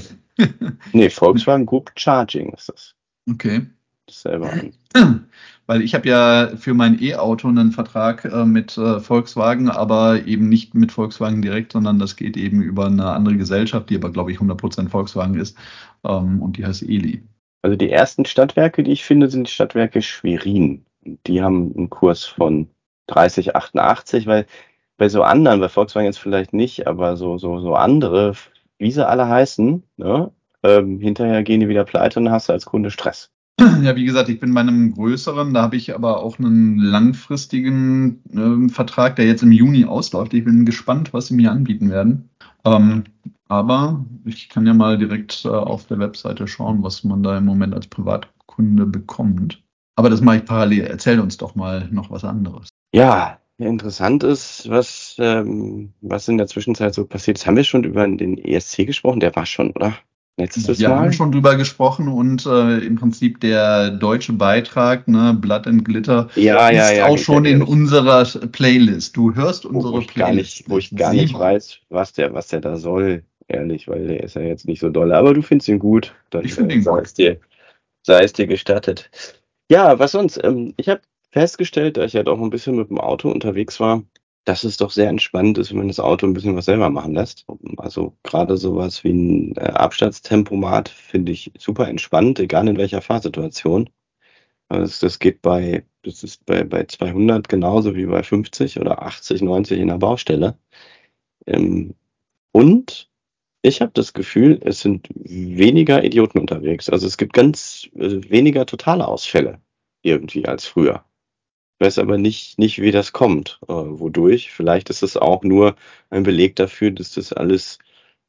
[0.94, 2.94] Nee, Volkswagen Group Charging ist das.
[3.30, 3.66] Okay.
[4.14, 4.72] Das selber an.
[5.66, 10.48] Weil ich habe ja für mein E-Auto einen Vertrag äh, mit äh, Volkswagen, aber eben
[10.48, 14.31] nicht mit Volkswagen direkt, sondern das geht eben über eine andere Gesellschaft, die aber, glaube
[14.31, 15.57] ich, 100% Volkswagen ist.
[16.05, 17.22] Ähm, und die heißt Eli.
[17.62, 20.85] Also die ersten Stadtwerke, die ich finde, sind die Stadtwerke Schwerin.
[21.27, 22.68] Die haben einen Kurs von
[23.09, 24.46] 30,88, weil
[24.96, 28.35] bei so anderen, bei Volkswagen jetzt vielleicht nicht, aber so, so, so andere,
[28.79, 30.31] wie sie alle heißen, ne?
[30.62, 33.34] ähm, hinterher gehen die wieder pleite und dann hast du als Kunde Stress.
[33.61, 38.23] Ja, wie gesagt, ich bin bei einem größeren, da habe ich aber auch einen langfristigen
[38.33, 40.35] ähm, Vertrag, der jetzt im Juni ausläuft.
[40.35, 42.31] Ich bin gespannt, was sie mir anbieten werden.
[42.64, 43.05] Ähm,
[43.49, 47.45] aber ich kann ja mal direkt äh, auf der Webseite schauen, was man da im
[47.45, 49.62] Moment als Privatkunde bekommt.
[49.97, 50.85] Aber das mache ich parallel.
[50.85, 52.69] Erzähl uns doch mal noch was anderes.
[52.93, 57.47] Ja, interessant ist, was, ähm, was in der Zwischenzeit so passiert ist.
[57.47, 59.21] Haben wir schon über den ESC gesprochen?
[59.21, 59.95] Der war schon, oder?
[60.37, 60.97] Letztes Wir Mal?
[60.99, 66.29] haben schon drüber gesprochen und äh, im Prinzip der deutsche Beitrag, ne, Blood and Glitter,
[66.35, 67.07] ja, ja, ist ja.
[67.07, 69.16] auch ich schon in unserer Playlist.
[69.16, 70.57] Du hörst wo, unsere wo ich gar Playlist.
[70.59, 74.25] nicht, wo ich gar nicht weiß, was der, was der da soll, ehrlich, weil der
[74.25, 75.12] ist ja jetzt nicht so doll.
[75.12, 76.14] Aber du findest ihn gut.
[76.31, 77.07] Dann, Ich find äh, ihn sei gut.
[77.07, 77.40] es dir,
[78.03, 79.11] sei es dir gestattet.
[79.70, 80.42] Ja, was sonst?
[80.42, 84.03] Ähm, ich habe festgestellt, da ich ja doch ein bisschen mit dem Auto unterwegs war,
[84.44, 87.14] dass es doch sehr entspannt ist, wenn man das Auto ein bisschen was selber machen
[87.14, 87.46] lässt.
[87.78, 93.88] Also gerade sowas wie ein äh, Abstandstempomat finde ich super entspannt, egal in welcher Fahrsituation.
[94.68, 99.42] Also das geht bei, das ist bei, bei 200 genauso wie bei 50 oder 80,
[99.42, 100.59] 90 in der Baustelle.
[101.46, 101.94] Ähm,
[102.52, 103.11] und
[103.62, 106.90] ich habe das Gefühl, es sind weniger Idioten unterwegs.
[106.90, 109.61] Also es gibt ganz äh, weniger totale Ausfälle
[110.02, 111.04] irgendwie als früher.
[111.80, 114.52] Weiß aber nicht, nicht wie das kommt, äh, wodurch.
[114.52, 115.76] Vielleicht ist es auch nur
[116.10, 117.78] ein Beleg dafür, dass das alles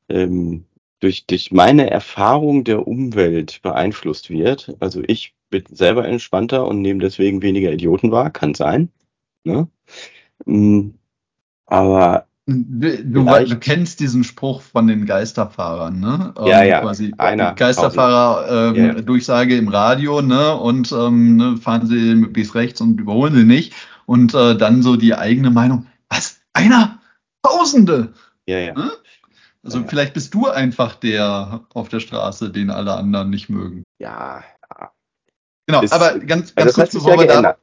[0.10, 0.66] ähm,
[1.00, 4.76] durch, durch meine Erfahrung der Umwelt beeinflusst wird.
[4.80, 8.92] Also ich bin selber entspannter und nehme deswegen weniger Idioten wahr, kann sein.
[9.44, 9.70] Ne?
[10.46, 10.92] Mm,
[11.68, 16.34] Aber Du, du, kennst diesen Spruch von den Geisterfahrern, ne?
[16.46, 19.02] Ja, ja, Quasi einer, Geisterfahrer ähm, Ja, ja.
[19.02, 20.56] Durchsage im Radio, ne?
[20.56, 23.74] Und ähm, ne, fahren sie möglichst rechts und überholen sie nicht.
[24.06, 25.88] Und äh, dann so die eigene Meinung.
[26.10, 26.40] Was?
[26.54, 27.00] Einer?
[27.42, 28.14] Tausende?
[28.46, 28.76] ja, ja.
[28.76, 28.92] Hm?
[29.64, 29.86] Also Ja.
[29.88, 33.84] vielleicht bist du einfach der auf der Straße, den alle anderen nicht mögen.
[34.00, 34.44] Ja,
[35.68, 37.58] Genau, Ist- aber ganz, also ganz hat kurz, bevor wir da.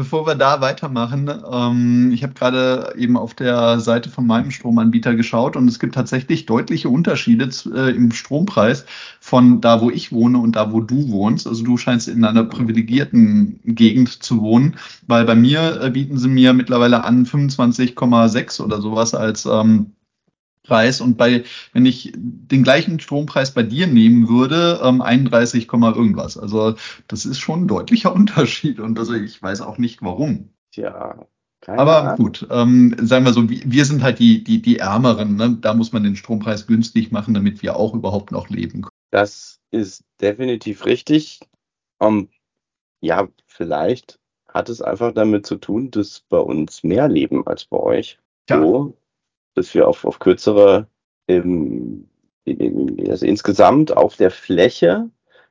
[0.00, 5.14] Bevor wir da weitermachen, ähm, ich habe gerade eben auf der Seite von meinem Stromanbieter
[5.14, 8.86] geschaut und es gibt tatsächlich deutliche Unterschiede äh, im Strompreis
[9.20, 11.46] von da, wo ich wohne und da, wo du wohnst.
[11.46, 16.28] Also du scheinst in einer privilegierten Gegend zu wohnen, weil bei mir äh, bieten sie
[16.28, 19.92] mir mittlerweile an 25,6 oder sowas als ähm,
[20.70, 25.92] Preis und bei, wenn ich den gleichen Strompreis bei dir nehmen würde, ähm, 31, Komma
[25.92, 26.38] irgendwas.
[26.38, 26.76] Also
[27.08, 30.50] das ist schon ein deutlicher Unterschied und also ich weiß auch nicht warum.
[30.70, 31.26] Tja,
[31.60, 35.58] keine Aber gut, ähm, sagen wir so, wir sind halt die, die, die Ärmeren, ne?
[35.60, 38.94] Da muss man den Strompreis günstig machen, damit wir auch überhaupt noch leben können.
[39.10, 41.40] Das ist definitiv richtig.
[42.00, 42.28] Ähm,
[43.00, 47.76] ja, vielleicht hat es einfach damit zu tun, dass bei uns mehr leben als bei
[47.76, 48.20] euch.
[48.46, 48.60] Tja.
[48.60, 48.94] So,
[49.60, 50.86] dass wir auf, auf kürzere,
[51.28, 52.08] ähm,
[52.44, 55.10] in- also insgesamt auf der Fläche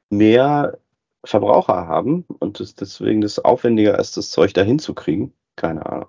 [0.09, 0.77] mehr
[1.25, 5.33] Verbraucher haben und es deswegen das aufwendiger ist, das Zeug dahin zu kriegen.
[5.55, 6.07] Keine Ahnung.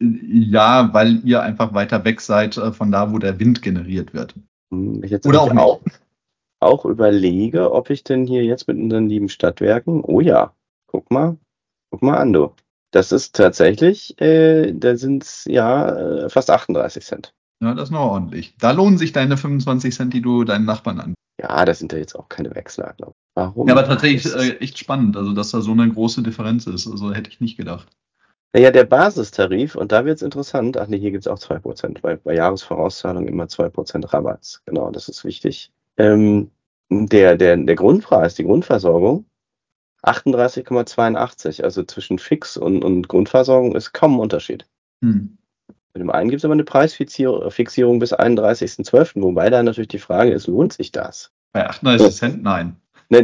[0.00, 4.34] Ja, weil ihr einfach weiter weg seid äh, von da, wo der Wind generiert wird.
[4.70, 5.98] Hm, Ich jetzt Oder auch nicht.
[6.60, 10.54] auch überlege, ob ich denn hier jetzt mit unseren lieben Stadtwerken, oh ja,
[10.86, 11.36] guck mal,
[11.90, 12.52] guck mal an, du.
[12.92, 15.88] Das ist tatsächlich, äh, da sind es ja
[16.24, 17.32] äh, fast 38 Cent.
[17.62, 18.54] Ja, das ist noch ordentlich.
[18.58, 21.14] Da lohnen sich deine 25 Cent, die du deinen Nachbarn an.
[21.40, 23.30] Ja, das sind ja jetzt auch keine Wechsler, glaube ich.
[23.34, 23.68] Warum?
[23.68, 26.86] Ja, aber tatsächlich äh, ist- echt spannend, also dass da so eine große Differenz ist.
[26.86, 27.88] Also hätte ich nicht gedacht.
[28.52, 32.02] Naja, der Basistarif, und da wird es interessant, ach nee, hier gibt es auch 2%,
[32.02, 34.60] weil bei Jahresvorauszahlung immer 2% Rabatt.
[34.66, 35.70] Genau, das ist wichtig.
[35.96, 36.50] Ähm,
[36.90, 39.26] der, der, der Grundpreis, die Grundversorgung,
[40.02, 41.62] 38,82.
[41.62, 44.66] Also zwischen Fix und, und Grundversorgung ist kaum ein Unterschied.
[45.02, 45.36] Hm.
[45.94, 50.30] Mit dem einen gibt es aber eine Preisfixierung bis 31.12., wobei da natürlich die Frage
[50.30, 51.32] ist, lohnt sich das?
[51.52, 52.76] Bei 38 Cent nein.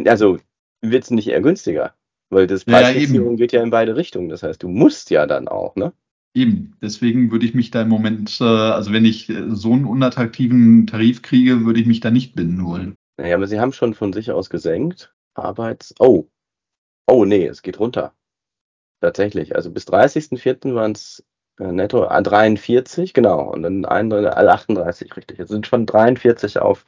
[0.06, 0.38] Also
[0.82, 1.94] wird es nicht eher günstiger?
[2.28, 4.28] Weil das Preisfixierung ja, geht ja in beide Richtungen.
[4.28, 5.92] Das heißt, du musst ja dann auch, ne?
[6.34, 10.86] Eben, deswegen würde ich mich da im Moment, äh, also wenn ich so einen unattraktiven
[10.86, 12.96] Tarif kriege, würde ich mich da nicht binden wollen.
[13.16, 15.14] Naja, aber sie haben schon von sich aus gesenkt.
[15.34, 15.94] Arbeits.
[15.98, 16.26] Oh.
[17.06, 18.12] Oh, nee, es geht runter.
[19.00, 19.54] Tatsächlich.
[19.54, 20.74] Also bis 30.04.
[20.74, 21.24] waren es
[21.58, 23.52] äh, netto 43, genau.
[23.52, 25.38] Und dann 38, richtig.
[25.38, 26.86] Jetzt sind von 43 auf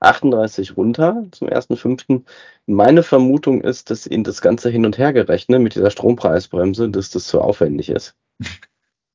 [0.00, 2.22] 38 runter zum 1.5.
[2.66, 7.10] Meine Vermutung ist, dass Ihnen das Ganze hin und her gerechnet mit dieser Strompreisbremse, dass
[7.10, 8.14] das zu aufwendig ist.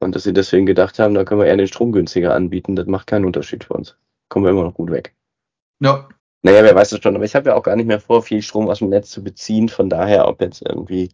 [0.02, 2.88] Und dass Sie deswegen gedacht haben, da können wir eher den Strom günstiger anbieten, das
[2.88, 3.98] macht keinen Unterschied für uns.
[4.30, 5.14] Kommen wir immer noch gut weg.
[5.82, 6.08] Ja.
[6.42, 8.42] Naja, wer weiß das schon, aber ich habe ja auch gar nicht mehr vor, viel
[8.42, 11.10] Strom aus dem Netz zu beziehen, von daher, ob jetzt irgendwie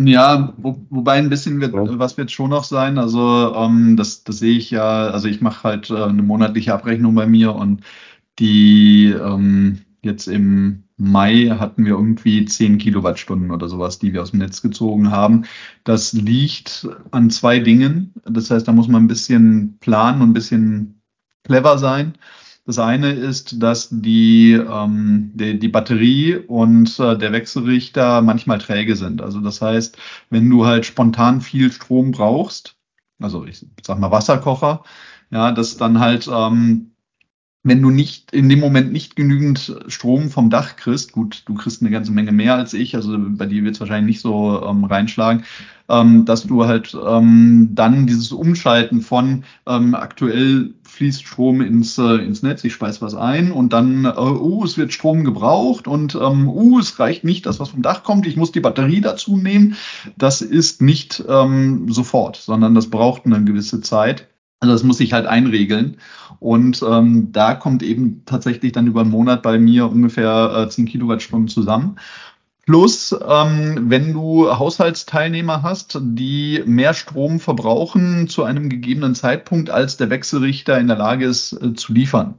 [0.00, 1.98] ja, wo, wobei ein bisschen wird, ja.
[1.98, 2.98] was wird schon noch sein.
[2.98, 7.14] Also ähm, das, das sehe ich ja, also ich mache halt äh, eine monatliche Abrechnung
[7.16, 7.82] bei mir und
[8.38, 14.30] die ähm, jetzt im Mai hatten wir irgendwie 10 Kilowattstunden oder sowas, die wir aus
[14.30, 15.44] dem Netz gezogen haben.
[15.84, 18.14] Das liegt an zwei Dingen.
[18.24, 21.02] Das heißt, da muss man ein bisschen planen und ein bisschen
[21.44, 22.14] clever sein.
[22.68, 28.94] Das eine ist, dass die, ähm, die, die Batterie und äh, der Wechselrichter manchmal träge
[28.94, 29.22] sind.
[29.22, 29.96] Also das heißt,
[30.28, 32.76] wenn du halt spontan viel Strom brauchst,
[33.20, 34.82] also ich sag mal Wasserkocher,
[35.30, 36.90] ja, dass dann halt ähm,
[37.68, 41.82] wenn du nicht in dem Moment nicht genügend Strom vom Dach kriegst, gut, du kriegst
[41.82, 44.84] eine ganze Menge mehr als ich, also bei dir wird es wahrscheinlich nicht so ähm,
[44.84, 45.44] reinschlagen,
[45.88, 52.16] ähm, dass du halt ähm, dann dieses Umschalten von ähm, aktuell fließt Strom ins, äh,
[52.16, 56.14] ins Netz, ich speise was ein und dann, äh, uh, es wird Strom gebraucht und
[56.14, 59.36] ähm, uh, es reicht nicht, das, was vom Dach kommt, ich muss die Batterie dazu
[59.36, 59.76] nehmen.
[60.16, 64.28] Das ist nicht ähm, sofort, sondern das braucht eine gewisse Zeit.
[64.60, 65.98] Also das muss ich halt einregeln.
[66.40, 70.86] Und ähm, da kommt eben tatsächlich dann über einen Monat bei mir ungefähr äh, 10
[70.86, 71.96] Kilowattstunden zusammen.
[72.66, 79.96] Plus, ähm, wenn du Haushaltsteilnehmer hast, die mehr Strom verbrauchen zu einem gegebenen Zeitpunkt, als
[79.96, 82.34] der Wechselrichter in der Lage ist äh, zu liefern.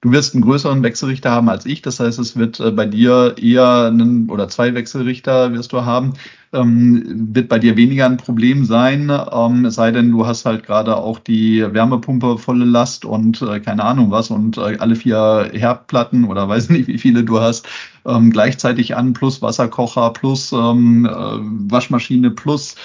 [0.00, 1.82] Du wirst einen größeren Wechselrichter haben als ich.
[1.82, 6.12] Das heißt, es wird äh, bei dir eher einen oder zwei Wechselrichter wirst du haben.
[6.56, 10.64] Ähm, wird bei dir weniger ein Problem sein, ähm, es sei denn, du hast halt
[10.64, 15.50] gerade auch die Wärmepumpe volle Last und äh, keine Ahnung was und äh, alle vier
[15.52, 17.68] Herdplatten oder weiß nicht, wie viele du hast,
[18.06, 21.10] ähm, gleichzeitig an, plus Wasserkocher, plus ähm, äh,
[21.70, 22.76] Waschmaschine, plus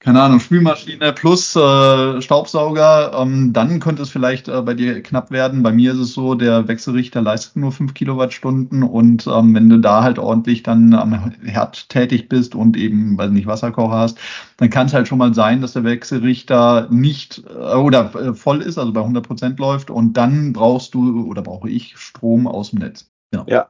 [0.00, 5.32] keine Ahnung, Spülmaschine plus äh, Staubsauger, ähm, dann könnte es vielleicht äh, bei dir knapp
[5.32, 5.64] werden.
[5.64, 9.78] Bei mir ist es so, der Wechselrichter leistet nur fünf Kilowattstunden und ähm, wenn du
[9.78, 14.18] da halt ordentlich dann am Herd tätig bist und eben, weiß nicht, Wasserkocher hast,
[14.58, 18.62] dann kann es halt schon mal sein, dass der Wechselrichter nicht äh, oder äh, voll
[18.62, 22.70] ist, also bei 100 Prozent läuft und dann brauchst du oder brauche ich Strom aus
[22.70, 23.10] dem Netz.
[23.32, 23.46] Genau.
[23.48, 23.68] Ja,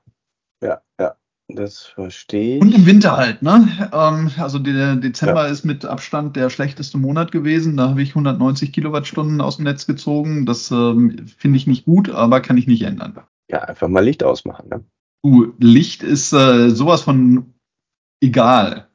[0.63, 1.15] ja, ja.
[1.51, 2.63] Das verstehe ich.
[2.63, 3.91] Und im Winter halt, ne?
[3.93, 5.53] Ähm, also der Dezember ja.
[5.53, 7.79] ist mit Abstand der schlechteste Monat gewesen.
[7.79, 10.45] Da habe ich 190 Kilowattstunden aus dem Netz gezogen.
[10.45, 13.19] Das ähm, finde ich nicht gut, aber kann ich nicht ändern.
[13.51, 14.85] Ja, einfach mal Licht ausmachen, ne?
[15.25, 17.55] Du, Licht ist äh, sowas von
[18.21, 18.88] egal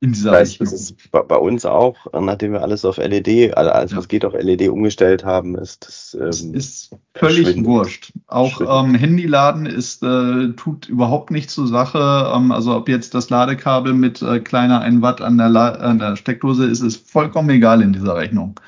[0.00, 0.66] in dieser das Richtung.
[0.68, 3.96] ist bei, bei, uns auch, nachdem wir alles auf LED, also alles ja.
[3.96, 6.42] was geht auf LED umgestellt haben, ist das.
[6.42, 8.12] Ähm, ist völlig wurscht.
[8.28, 12.32] Auch ähm, Handyladen ist äh, tut überhaupt nichts zur Sache.
[12.34, 15.98] Ähm, also ob jetzt das Ladekabel mit äh, kleiner 1 Watt an der, La an
[15.98, 18.60] der Steckdose ist, ist vollkommen egal in dieser Rechnung.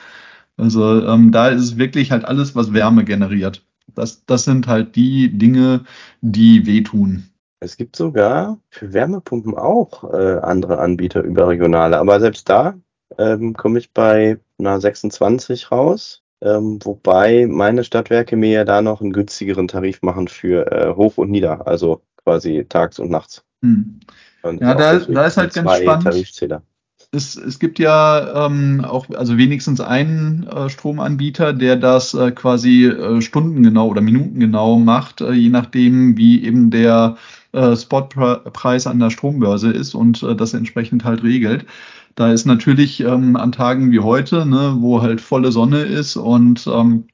[0.57, 3.65] Also ähm, da ist es wirklich halt alles, was Wärme generiert.
[3.95, 5.85] Das, das sind halt die Dinge,
[6.21, 7.30] die wehtun.
[7.61, 12.75] Es gibt sogar für Wärmepumpen auch äh, andere Anbieter überregionale, aber selbst da
[13.19, 19.03] ähm, komme ich bei einer 26 raus, ähm, wobei meine Stadtwerke mir ja da noch
[19.03, 23.45] einen günstigeren Tarif machen für äh, Hoch und Nieder, also quasi tags und nachts.
[23.63, 24.01] Hm.
[24.43, 26.70] Und ja, da, da ist halt ganz spannend.
[27.13, 32.85] Es, es gibt ja ähm, auch, also wenigstens einen äh, Stromanbieter, der das äh, quasi
[32.87, 37.17] äh, stundengenau oder minutengenau macht, äh, je nachdem, wie eben der
[37.53, 41.67] äh, Spotpreis an der Strombörse ist und äh, das entsprechend halt regelt.
[42.15, 46.65] Da ist natürlich ähm, an Tagen wie heute, ne, wo halt volle Sonne ist und
[46.73, 47.09] ähm,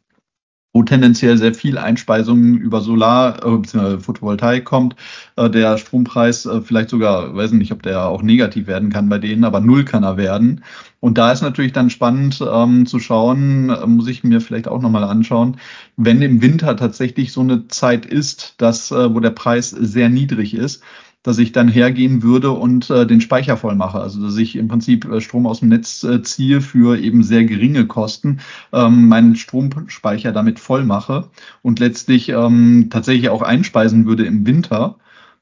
[0.77, 3.99] wo tendenziell sehr viel Einspeisung über Solar äh, bzw.
[3.99, 4.95] Photovoltaik kommt,
[5.37, 9.17] äh, der Strompreis äh, vielleicht sogar, weiß nicht, ob der auch negativ werden kann bei
[9.17, 10.63] denen, aber null kann er werden.
[11.01, 14.83] Und da ist natürlich dann spannend ähm, zu schauen, äh, muss ich mir vielleicht auch
[14.83, 15.57] nochmal anschauen,
[15.97, 20.53] wenn im Winter tatsächlich so eine Zeit ist, dass, äh, wo der Preis sehr niedrig
[20.53, 20.83] ist,
[21.27, 23.99] dass ich dann hergehen würde und äh, den Speicher voll mache.
[23.99, 27.45] Also dass ich im Prinzip äh, Strom aus dem Netz äh, ziehe für eben sehr
[27.45, 28.39] geringe Kosten,
[28.73, 31.29] ähm, meinen Stromspeicher damit voll mache
[31.63, 34.99] und letztlich ähm, tatsächlich auch einspeisen würde im Winter,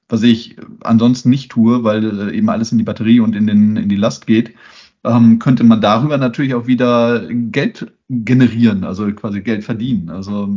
[0.08, 3.76] was ich ansonsten nicht tue, weil äh, eben alles in die Batterie und in, den,
[3.76, 4.54] in die Last geht.
[5.04, 10.08] Ähm, könnte man darüber natürlich auch wieder Geld generieren, also quasi Geld verdienen.
[10.08, 10.48] Also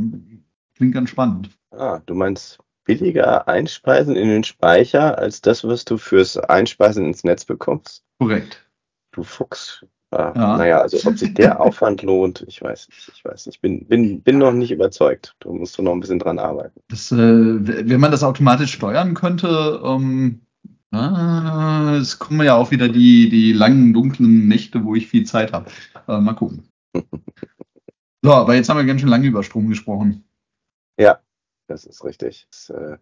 [0.76, 1.50] klingt ganz spannend.
[1.72, 7.24] Ah, du meinst billiger einspeisen in den Speicher als das, was du fürs Einspeisen ins
[7.24, 8.04] Netz bekommst?
[8.18, 8.66] Korrekt.
[9.12, 9.86] Du Fuchs.
[10.12, 10.58] Ah, ja.
[10.58, 13.12] Naja, also ob sich der Aufwand lohnt, ich weiß nicht.
[13.14, 13.62] Ich weiß nicht.
[13.62, 15.36] Bin, bin, bin noch nicht überzeugt.
[15.40, 16.80] Du musst noch ein bisschen dran arbeiten.
[16.88, 20.42] Das, äh, wenn man das automatisch steuern könnte, ähm,
[20.92, 25.52] ah, es kommen ja auch wieder die, die langen, dunklen Nächte, wo ich viel Zeit
[25.52, 25.70] habe.
[26.08, 26.70] Äh, mal gucken.
[28.24, 30.24] so, aber jetzt haben wir ganz schön lange über Strom gesprochen.
[30.98, 31.20] Ja,
[31.68, 32.48] das ist richtig.
[32.52, 32.98] Das, äh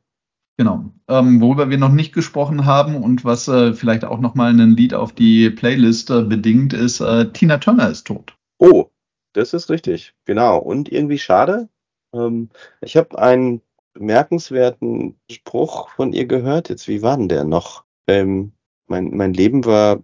[0.57, 0.91] genau.
[1.07, 4.93] Ähm, worüber wir noch nicht gesprochen haben und was äh, vielleicht auch nochmal ein Lied
[4.93, 8.35] auf die Playlist äh, bedingt, ist äh, Tina Turner ist tot.
[8.57, 8.89] Oh,
[9.33, 10.13] das ist richtig.
[10.25, 10.57] Genau.
[10.57, 11.69] Und irgendwie schade.
[12.13, 12.49] Ähm,
[12.81, 13.61] ich habe einen
[13.93, 16.69] bemerkenswerten Spruch von ihr gehört.
[16.69, 17.85] Jetzt, wie war denn der noch?
[18.07, 18.51] Ähm,
[18.87, 20.03] mein, mein Leben war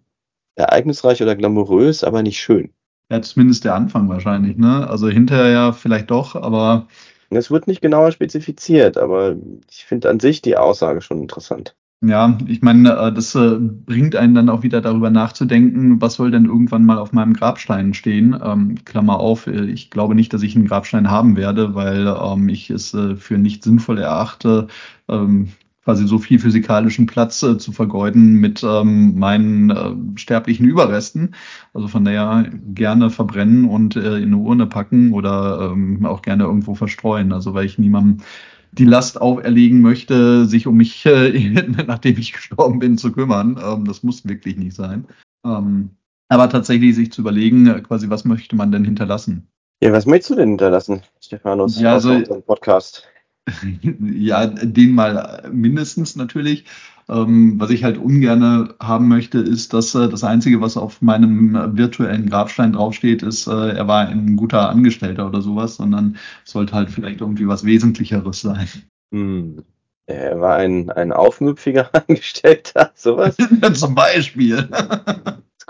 [0.56, 2.74] ereignisreich oder glamourös, aber nicht schön.
[3.12, 4.90] Ja, zumindest der Anfang wahrscheinlich, ne?
[4.90, 6.88] Also hinterher ja vielleicht doch, aber
[7.38, 9.36] es wird nicht genauer spezifiziert, aber
[9.70, 11.76] ich finde an sich die Aussage schon interessant.
[12.04, 16.32] Ja, ich meine, äh, das äh, bringt einen dann auch wieder darüber nachzudenken, was soll
[16.32, 18.36] denn irgendwann mal auf meinem Grabstein stehen.
[18.44, 22.50] Ähm, Klammer auf, äh, ich glaube nicht, dass ich einen Grabstein haben werde, weil ähm,
[22.50, 24.68] ich es für nicht sinnvoll erachte,
[25.08, 25.50] ähm,
[25.84, 31.36] quasi so viel physikalischen Platz äh, zu vergeuden mit ähm, meinen äh, sterblichen Überresten.
[31.74, 36.44] Also von daher gerne verbrennen und äh, in eine Urne packen oder ähm, auch gerne
[36.44, 37.34] irgendwo verstreuen.
[37.34, 38.26] Also weil ich niemandem
[38.74, 43.60] die Last auferlegen möchte, sich um mich, äh, nachdem ich gestorben bin, zu kümmern.
[43.64, 45.06] Ähm, das muss wirklich nicht sein.
[45.46, 45.92] Ähm,
[46.30, 49.48] aber tatsächlich sich zu überlegen, äh, quasi, was möchte man denn hinterlassen?
[49.84, 53.08] Ja, was möchtest du denn hinterlassen, Stefanus, ja, also, Podcast?
[53.82, 56.66] ja, den mal mindestens natürlich.
[57.10, 61.76] Ähm, was ich halt ungern haben möchte, ist, dass äh, das Einzige, was auf meinem
[61.76, 66.90] virtuellen Grabstein draufsteht, ist, äh, er war ein guter Angestellter oder sowas, sondern sollte halt
[66.90, 68.68] vielleicht irgendwie was Wesentlicheres sein.
[69.14, 69.64] Hm.
[70.06, 73.36] Er war ein, ein aufmüpfiger Angestellter, sowas?
[73.74, 74.70] Zum Beispiel.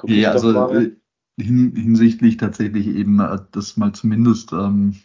[0.06, 0.92] ja, also äh,
[1.40, 4.96] hin, hinsichtlich tatsächlich eben, äh, dass mal zumindest ähm,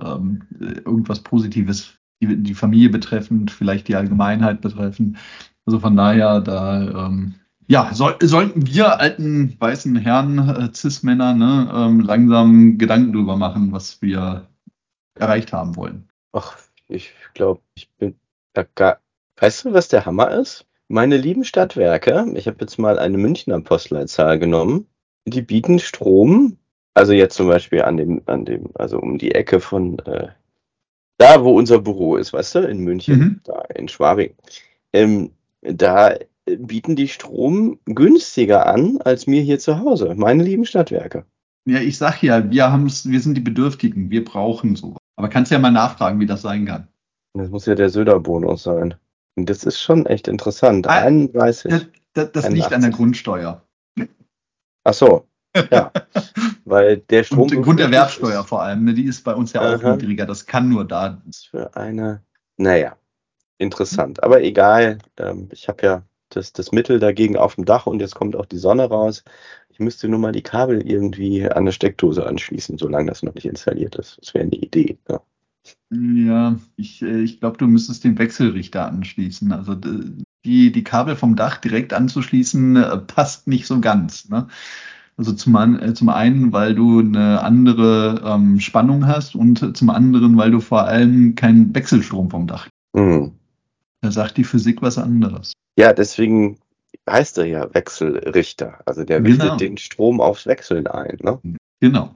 [0.00, 5.18] ähm, irgendwas Positives die, die Familie betreffend, vielleicht die Allgemeinheit betreffend.
[5.66, 7.34] Also von daher, da ähm,
[7.66, 13.72] ja, soll, sollten wir alten weißen Herren, äh, Cis-Männer, ne, ähm, langsam Gedanken drüber machen,
[13.72, 14.48] was wir
[15.18, 16.08] erreicht haben wollen.
[16.32, 16.56] Ach,
[16.88, 18.16] ich glaube, ich bin
[18.54, 18.98] da gar.
[19.36, 20.66] Weißt du, was der Hammer ist?
[20.88, 24.86] Meine lieben Stadtwerke, ich habe jetzt mal eine Münchner Postleitzahl genommen,
[25.24, 26.58] die bieten Strom,
[26.94, 30.28] also jetzt zum Beispiel an dem, an dem, also um die Ecke von äh,
[31.22, 33.40] da, wo unser Büro ist, weißt du, in München, mhm.
[33.44, 34.34] da in Schwabing,
[34.92, 35.30] ähm,
[35.62, 41.24] da bieten die Strom günstiger an als mir hier zu Hause, meine lieben Stadtwerke.
[41.64, 44.98] Ja, ich sag ja, wir haben's, wir sind die Bedürftigen, wir brauchen sowas.
[45.16, 46.88] Aber kannst ja mal nachfragen, wie das sein kann.
[47.34, 48.96] Das muss ja der Söder-Bonus sein.
[49.36, 50.88] Und das ist schon echt interessant.
[50.88, 51.72] 31.
[51.72, 51.80] Ah,
[52.14, 53.62] das, das liegt an der Grundsteuer.
[54.84, 55.26] Ach so.
[55.70, 55.92] Ja.
[56.64, 57.50] Weil der Strom.
[57.50, 59.96] Und Grunderwerbsteuer vor allem, ne, die ist bei uns ja auch Aha.
[59.96, 60.26] niedriger.
[60.26, 61.20] Das kann nur da.
[61.26, 62.22] Das für eine.
[62.56, 62.96] Naja,
[63.58, 64.22] interessant.
[64.22, 64.98] Aber egal.
[65.16, 68.46] Ähm, ich habe ja das, das Mittel dagegen auf dem Dach und jetzt kommt auch
[68.46, 69.24] die Sonne raus.
[69.70, 73.46] Ich müsste nur mal die Kabel irgendwie an eine Steckdose anschließen, solange das noch nicht
[73.46, 74.18] installiert ist.
[74.20, 74.98] Das wäre eine Idee.
[75.08, 75.20] Ja.
[75.90, 79.52] Ja, ich, äh, ich glaube, du müsstest den Wechselrichter anschließen.
[79.52, 84.28] Also die, die Kabel vom Dach direkt anzuschließen, äh, passt nicht so ganz.
[84.28, 84.48] Ne?
[85.22, 90.36] Also zum, äh, zum einen, weil du eine andere ähm, Spannung hast und zum anderen,
[90.36, 92.66] weil du vor allem keinen Wechselstrom vom Dach.
[92.92, 93.30] Mhm.
[94.00, 95.52] Da sagt die Physik was anderes.
[95.78, 96.58] Ja, deswegen
[97.08, 98.80] heißt er ja Wechselrichter.
[98.84, 99.56] Also der richtet genau.
[99.56, 101.18] den Strom aufs Wechseln ein.
[101.22, 101.38] Ne?
[101.78, 102.10] Genau.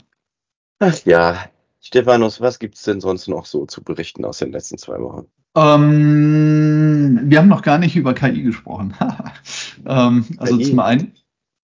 [0.81, 1.45] Ach ja,
[1.81, 5.29] Stephanus, was gibt es denn sonst noch so zu berichten aus den letzten zwei Wochen?
[5.55, 8.95] Ähm, wir haben noch gar nicht über KI gesprochen.
[9.87, 10.65] ähm, also KI.
[10.65, 11.13] zum einen,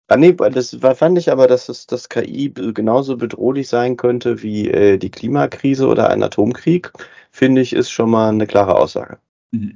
[0.09, 4.69] Ah, nee, das fand ich aber, dass es, das KI genauso bedrohlich sein könnte wie
[4.69, 6.93] äh, die Klimakrise oder ein Atomkrieg,
[7.31, 9.19] finde ich, ist schon mal eine klare Aussage.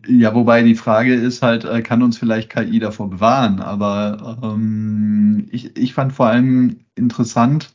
[0.07, 3.61] Ja, wobei die Frage ist halt, äh, kann uns vielleicht KI davor bewahren?
[3.61, 7.73] Aber ähm, ich, ich fand vor allem interessant,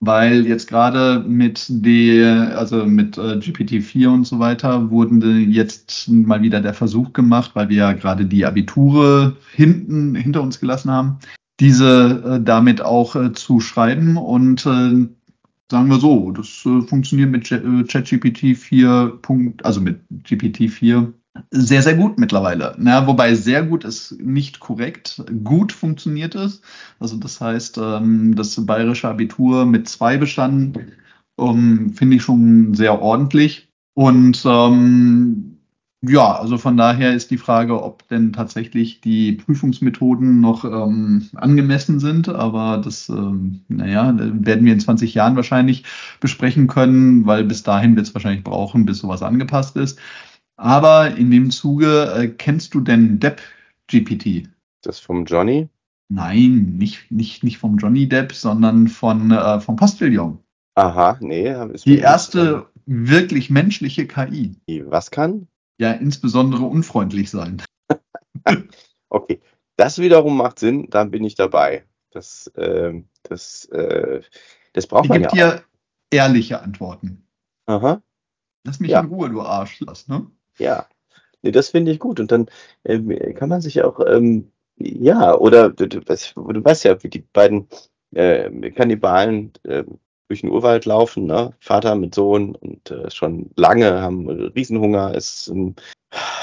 [0.00, 6.42] weil jetzt gerade mit der, also mit äh, GPT-4 und so weiter, wurden jetzt mal
[6.42, 11.18] wieder der Versuch gemacht, weil wir ja gerade die Abiture hinten hinter uns gelassen haben,
[11.60, 15.08] diese äh, damit auch äh, zu schreiben und äh,
[15.70, 19.18] sagen wir so, das funktioniert mit ChatGPT 4.
[19.62, 21.12] also mit GPT 4
[21.50, 22.74] sehr, sehr gut mittlerweile.
[22.78, 25.22] Na, wobei sehr gut ist nicht korrekt.
[25.44, 26.62] Gut funktioniert es.
[26.98, 30.92] Also das heißt, ähm, das bayerische Abitur mit zwei bestanden,
[31.38, 33.68] ähm, finde ich schon sehr ordentlich.
[33.94, 35.57] Und ähm,
[36.00, 41.98] ja, also von daher ist die Frage, ob denn tatsächlich die Prüfungsmethoden noch ähm, angemessen
[41.98, 42.28] sind.
[42.28, 45.84] Aber das, ähm, naja, werden wir in 20 Jahren wahrscheinlich
[46.20, 49.98] besprechen können, weil bis dahin wird es wahrscheinlich brauchen, bis sowas angepasst ist.
[50.56, 53.40] Aber in dem Zuge, äh, kennst du denn Depp
[53.88, 54.48] GPT?
[54.82, 55.68] Das vom Johnny?
[56.08, 60.38] Nein, nicht, nicht, nicht vom Johnny Depp, sondern von, äh, vom Postillon.
[60.76, 61.52] Aha, nee.
[61.72, 64.56] Ist Die erste wirklich menschliche KI.
[64.86, 65.48] Was kann?
[65.78, 67.62] Ja, insbesondere unfreundlich sein.
[69.08, 69.40] okay,
[69.76, 71.84] das wiederum macht Sinn, dann bin ich dabei.
[72.10, 74.22] Das, äh, das, äh,
[74.72, 75.64] das braucht Die man gibt ja dir
[76.10, 77.26] ehrliche Antworten.
[77.66, 78.02] Aha.
[78.64, 79.00] Lass mich ja.
[79.00, 79.80] in Ruhe, du Arsch.
[79.80, 80.26] Lass, ne?
[80.58, 80.86] Ja,
[81.42, 82.18] nee, das finde ich gut.
[82.18, 82.46] Und dann
[82.84, 87.20] ähm, kann man sich auch, ähm, ja, oder du, du, du, weißt ja, wie die
[87.20, 87.68] beiden
[88.12, 89.84] äh, Kannibalen äh,
[90.28, 91.54] durch den Urwald laufen, ne?
[91.60, 95.74] Vater mit Sohn und äh, schon lange haben Riesenhunger, ist ähm,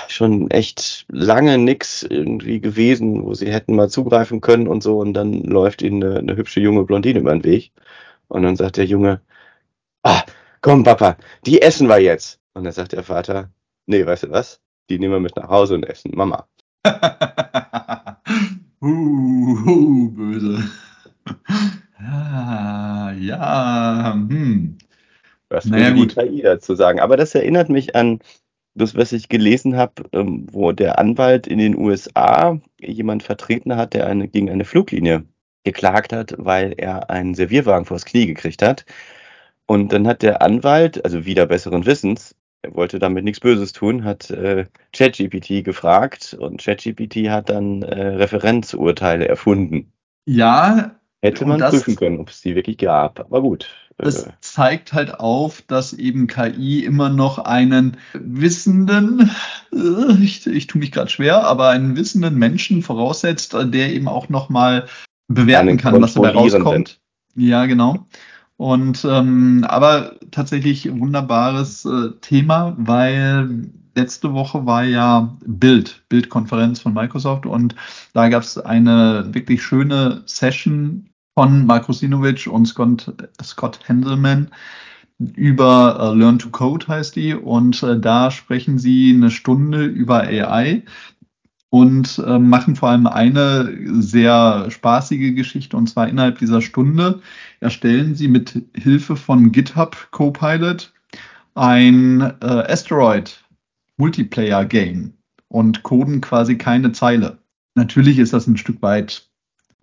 [0.08, 5.00] schon echt lange nix irgendwie gewesen, wo sie hätten mal zugreifen können und so.
[5.00, 7.72] Und dann läuft ihnen eine, eine hübsche junge Blondine über den Weg.
[8.28, 9.22] Und dann sagt der Junge,
[10.04, 10.24] ah,
[10.62, 12.40] komm, Papa, die essen wir jetzt.
[12.54, 13.50] Und dann sagt der Vater,
[13.88, 14.62] Nee, weißt du was?
[14.90, 16.12] Die nehmen wir mit nach Hause und essen.
[16.16, 16.48] Mama.
[18.82, 20.64] uh, uh, böse.
[22.00, 22.85] ah,
[23.18, 24.78] ja, hm.
[25.50, 27.00] Was naja, würde die KI dazu sagen?
[27.00, 28.20] Aber das erinnert mich an
[28.74, 33.94] das, was ich gelesen habe, ähm, wo der Anwalt in den USA jemand vertreten hat,
[33.94, 35.24] der eine, gegen eine Fluglinie
[35.64, 38.86] geklagt hat, weil er einen Servierwagen vors Knie gekriegt hat.
[39.66, 44.04] Und dann hat der Anwalt, also wieder besseren Wissens, er wollte damit nichts Böses tun,
[44.04, 49.92] hat äh, ChatGPT gefragt und ChatGPT hat dann äh, Referenzurteile erfunden.
[50.26, 50.95] Ja.
[51.26, 53.20] Hätte man das, prüfen können, ob es die wirklich gab.
[53.20, 53.68] Aber gut.
[53.98, 59.32] Das äh, zeigt halt auf, dass eben KI immer noch einen wissenden,
[59.74, 64.30] äh, ich, ich tue mich gerade schwer, aber einen wissenden Menschen voraussetzt, der eben auch
[64.30, 64.88] nochmal
[65.28, 67.00] bewerten kann, was dabei rauskommt.
[67.36, 68.06] Ja, genau.
[68.58, 76.94] Und ähm, aber tatsächlich wunderbares äh, Thema, weil letzte Woche war ja Bild, Bildkonferenz von
[76.94, 77.76] Microsoft und
[78.14, 83.14] da gab es eine wirklich schöne Session von Mark Rosinovic und Scott,
[83.44, 84.50] Scott Handelman
[85.20, 90.22] über äh, Learn to Code heißt die und äh, da sprechen sie eine Stunde über
[90.22, 90.84] AI
[91.70, 97.22] und äh, machen vor allem eine sehr spaßige Geschichte und zwar innerhalb dieser Stunde
[97.60, 100.94] erstellen sie mit Hilfe von GitHub Copilot
[101.54, 103.44] ein äh, Asteroid
[103.98, 105.14] Multiplayer Game
[105.48, 107.40] und coden quasi keine Zeile.
[107.76, 109.25] Natürlich ist das ein Stück weit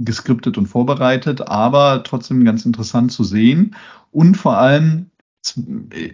[0.05, 3.77] geskriptet und vorbereitet, aber trotzdem ganz interessant zu sehen
[4.11, 5.11] und vor allem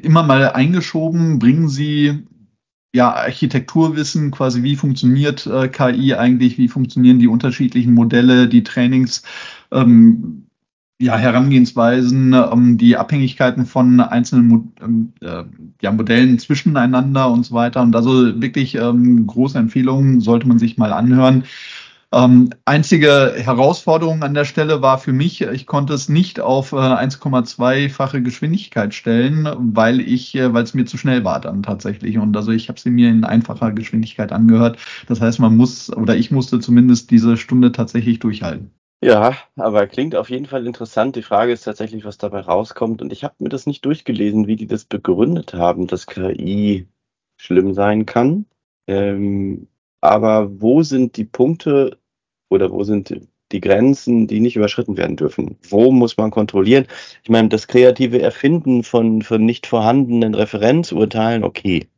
[0.02, 2.26] immer mal eingeschoben bringen sie
[2.94, 9.22] ja, Architekturwissen, quasi wie funktioniert äh, KI eigentlich, wie funktionieren die unterschiedlichen Modelle, die Trainings,
[9.70, 10.46] ähm,
[11.00, 15.44] ja, Herangehensweisen, ähm, die Abhängigkeiten von einzelnen ähm, äh,
[15.80, 17.82] ja, Modellen zwischeneinander und so weiter.
[17.82, 21.44] Und also wirklich ähm, große Empfehlungen sollte man sich mal anhören.
[22.10, 26.76] Ähm, einzige Herausforderung an der Stelle war für mich, ich konnte es nicht auf äh,
[26.76, 32.16] 1,2-fache Geschwindigkeit stellen, weil ich, äh, weil es mir zu schnell war dann tatsächlich.
[32.16, 34.78] Und also ich habe sie mir in einfacher Geschwindigkeit angehört.
[35.06, 38.70] Das heißt, man muss oder ich musste zumindest diese Stunde tatsächlich durchhalten.
[39.02, 41.14] Ja, aber klingt auf jeden Fall interessant.
[41.14, 43.02] Die Frage ist tatsächlich, was dabei rauskommt.
[43.02, 46.88] Und ich habe mir das nicht durchgelesen, wie die das begründet haben, dass KI
[47.36, 48.46] schlimm sein kann.
[48.88, 49.68] Ähm,
[50.00, 51.98] aber wo sind die Punkte
[52.48, 53.14] oder wo sind
[53.52, 55.58] die Grenzen, die nicht überschritten werden dürfen?
[55.68, 56.86] Wo muss man kontrollieren?
[57.22, 61.88] Ich meine, das kreative Erfinden von, von nicht vorhandenen Referenzurteilen, okay,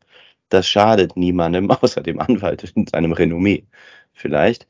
[0.49, 3.65] das schadet niemandem, außer dem Anwalt in seinem Renommee
[4.13, 4.67] vielleicht.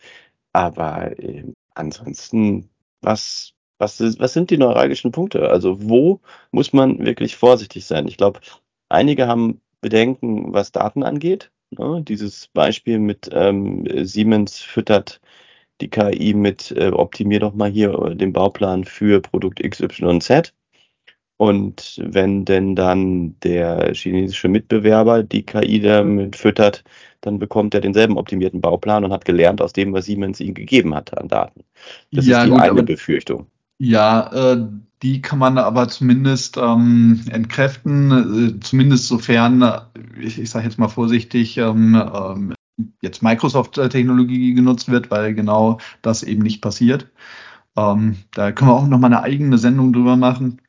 [0.52, 2.70] Aber äh, ansonsten,
[3.02, 5.50] was, was, was sind die neuralgischen Punkte?
[5.50, 6.20] Also wo
[6.52, 8.08] muss man wirklich vorsichtig sein?
[8.08, 8.40] Ich glaube,
[8.88, 12.02] einige haben Bedenken, was Daten angeht Ne?
[12.06, 15.20] Dieses Beispiel mit ähm, Siemens füttert
[15.80, 20.52] die KI mit, äh, optimier doch mal hier äh, den Bauplan für Produkt XYZ.
[21.36, 26.84] Und wenn denn dann der chinesische Mitbewerber die KI damit füttert,
[27.22, 30.94] dann bekommt er denselben optimierten Bauplan und hat gelernt aus dem, was Siemens ihm gegeben
[30.94, 31.64] hat an Daten.
[32.12, 33.46] Das ja, ist die gut, eine Befürchtung.
[33.78, 34.66] Ja, äh,
[35.02, 39.80] die kann man aber zumindest ähm, entkräften, äh, zumindest sofern, äh,
[40.18, 42.54] ich, ich sage jetzt mal vorsichtig, ähm, ähm,
[43.02, 47.10] jetzt Microsoft-Technologie genutzt wird, weil genau das eben nicht passiert.
[47.76, 50.60] Ähm, da können wir auch noch mal eine eigene Sendung drüber machen,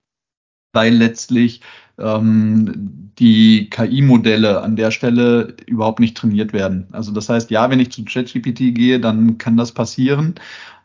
[0.73, 1.61] weil letztlich
[2.01, 6.87] ähm, die KI-Modelle an der Stelle überhaupt nicht trainiert werden.
[6.91, 10.35] Also das heißt, ja, wenn ich zu ChatGPT gehe, dann kann das passieren.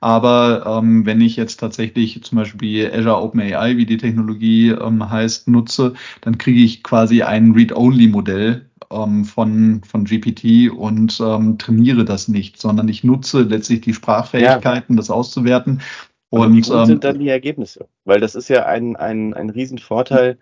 [0.01, 5.49] Aber ähm, wenn ich jetzt tatsächlich zum Beispiel Azure OpenAI, wie die Technologie ähm, heißt,
[5.49, 12.29] nutze, dann kriege ich quasi ein Read-Only-Modell ähm, von, von GPT und ähm, trainiere das
[12.29, 14.97] nicht, sondern ich nutze letztlich die Sprachfähigkeiten, ja.
[14.97, 15.81] das auszuwerten.
[16.29, 17.89] Und, wie gut ähm, sind dann die Ergebnisse?
[18.05, 20.39] Weil das ist ja ein, ein, ein Riesenvorteil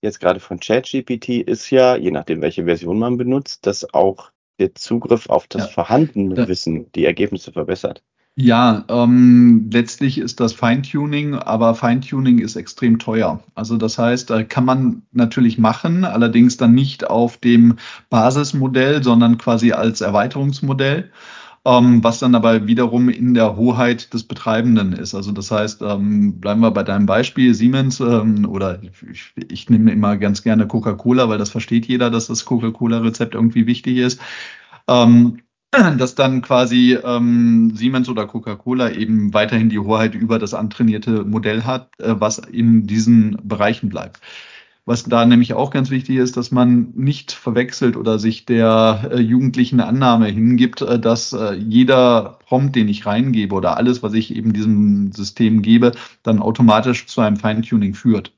[0.00, 4.74] jetzt gerade von ChatGPT ist ja, je nachdem, welche Version man benutzt, dass auch der
[4.74, 5.68] Zugriff auf das ja.
[5.68, 8.02] vorhandene Wissen die Ergebnisse verbessert.
[8.36, 13.42] Ja, ähm, letztlich ist das Feintuning, aber Feintuning ist extrem teuer.
[13.54, 17.76] Also das heißt, äh, kann man natürlich machen, allerdings dann nicht auf dem
[18.08, 21.10] Basismodell, sondern quasi als Erweiterungsmodell
[21.64, 25.14] ähm, was dann aber wiederum in der Hoheit des Betreibenden ist.
[25.14, 29.92] Also das heißt, ähm, bleiben wir bei deinem Beispiel Siemens ähm, oder ich, ich nehme
[29.92, 34.20] immer ganz gerne Coca-Cola, weil das versteht jeder, dass das Coca-Cola-Rezept irgendwie wichtig ist.
[34.88, 35.40] Ähm,
[35.98, 41.62] dass dann quasi ähm, Siemens oder Coca-Cola eben weiterhin die Hoheit über das antrainierte Modell
[41.64, 44.20] hat, äh, was in diesen Bereichen bleibt.
[44.90, 49.20] Was da nämlich auch ganz wichtig ist, dass man nicht verwechselt oder sich der äh,
[49.20, 54.34] jugendlichen Annahme hingibt, äh, dass äh, jeder Prompt, den ich reingebe oder alles, was ich
[54.34, 55.92] eben diesem System gebe,
[56.24, 58.32] dann automatisch zu einem Feintuning führt.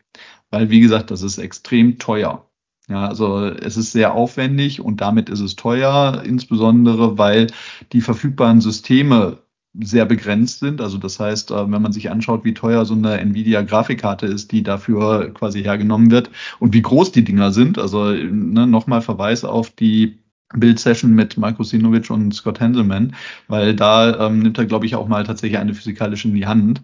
[0.50, 2.46] Weil, wie gesagt, das ist extrem teuer.
[2.86, 7.46] Ja, also es ist sehr aufwendig und damit ist es teuer, insbesondere weil
[7.94, 9.38] die verfügbaren Systeme
[9.81, 10.81] sehr begrenzt sind.
[10.81, 14.62] Also das heißt, äh, wenn man sich anschaut, wie teuer so eine Nvidia-Grafikkarte ist, die
[14.62, 17.79] dafür quasi hergenommen wird und wie groß die Dinger sind.
[17.79, 20.18] Also ne, nochmal Verweis auf die
[20.55, 23.14] Bild-Session mit Marco Sinovic und Scott Hanselman,
[23.49, 26.83] weil da ähm, nimmt er, glaube ich, auch mal tatsächlich eine physikalische in die Hand.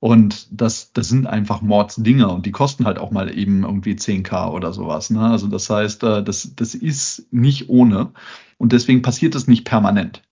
[0.00, 4.50] Und das, das sind einfach Mordsdinger und die kosten halt auch mal eben irgendwie 10k
[4.50, 5.10] oder sowas.
[5.10, 5.20] Ne?
[5.20, 8.10] Also das heißt, äh, das, das ist nicht ohne
[8.58, 10.22] und deswegen passiert es nicht permanent.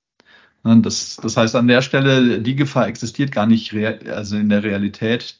[0.63, 4.63] Ne, das, das heißt, an der Stelle, die Gefahr existiert gar nicht also in der
[4.63, 5.39] Realität.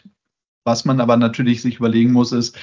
[0.65, 2.59] Was man aber natürlich sich überlegen muss, ist,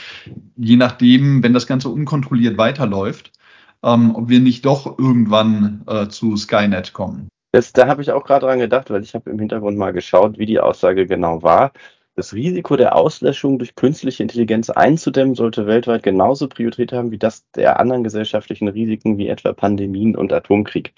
[0.55, 3.32] je nachdem, wenn das Ganze unkontrolliert weiterläuft,
[3.84, 7.28] ähm, ob wir nicht doch irgendwann äh, zu Skynet kommen.
[7.51, 10.38] Das, da habe ich auch gerade dran gedacht, weil ich habe im Hintergrund mal geschaut,
[10.38, 11.72] wie die Aussage genau war.
[12.16, 17.49] Das Risiko der Auslöschung durch künstliche Intelligenz einzudämmen sollte weltweit genauso Priorität haben wie das
[17.51, 20.93] der anderen gesellschaftlichen Risiken wie etwa Pandemien und Atomkrieg.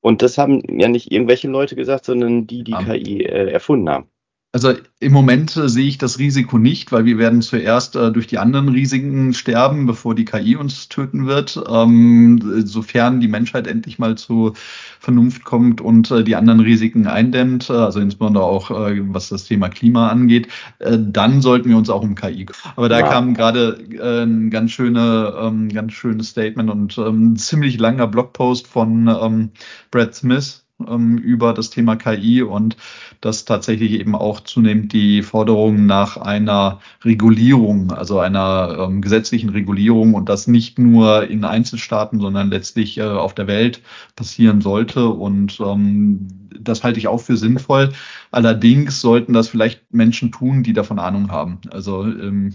[0.00, 4.10] Und das haben ja nicht irgendwelche Leute gesagt, sondern die, die KI äh, erfunden haben.
[4.50, 8.26] Also im Moment äh, sehe ich das Risiko nicht, weil wir werden zuerst äh, durch
[8.26, 11.62] die anderen Risiken sterben, bevor die KI uns töten wird.
[11.68, 14.54] Ähm, sofern die Menschheit endlich mal zu
[15.00, 19.44] Vernunft kommt und äh, die anderen Risiken eindämmt, äh, also insbesondere auch äh, was das
[19.44, 22.46] Thema Klima angeht, dann sollten wir uns auch um KI.
[22.74, 23.08] Aber da ja.
[23.08, 28.66] kam gerade ein ganz schöne, ähm, ganz schönes Statement und ähm, ein ziemlich langer Blogpost
[28.66, 29.50] von ähm,
[29.90, 32.76] Brad Smith ähm, über das Thema KI und
[33.20, 40.14] dass tatsächlich eben auch zunehmend die Forderung nach einer Regulierung, also einer ähm, gesetzlichen Regulierung
[40.14, 43.82] und das nicht nur in Einzelstaaten, sondern letztlich äh, auf der Welt
[44.16, 45.08] passieren sollte.
[45.08, 46.28] Und ähm,
[46.60, 47.92] das halte ich auch für sinnvoll.
[48.30, 51.60] Allerdings sollten das vielleicht Menschen tun, die davon Ahnung haben.
[51.70, 52.54] Also ähm,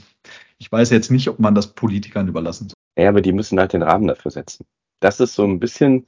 [0.58, 3.04] ich weiß jetzt nicht, ob man das Politikern überlassen soll.
[3.04, 4.66] Ja, aber die müssen halt den Rahmen dafür setzen.
[5.00, 6.06] Das ist so ein bisschen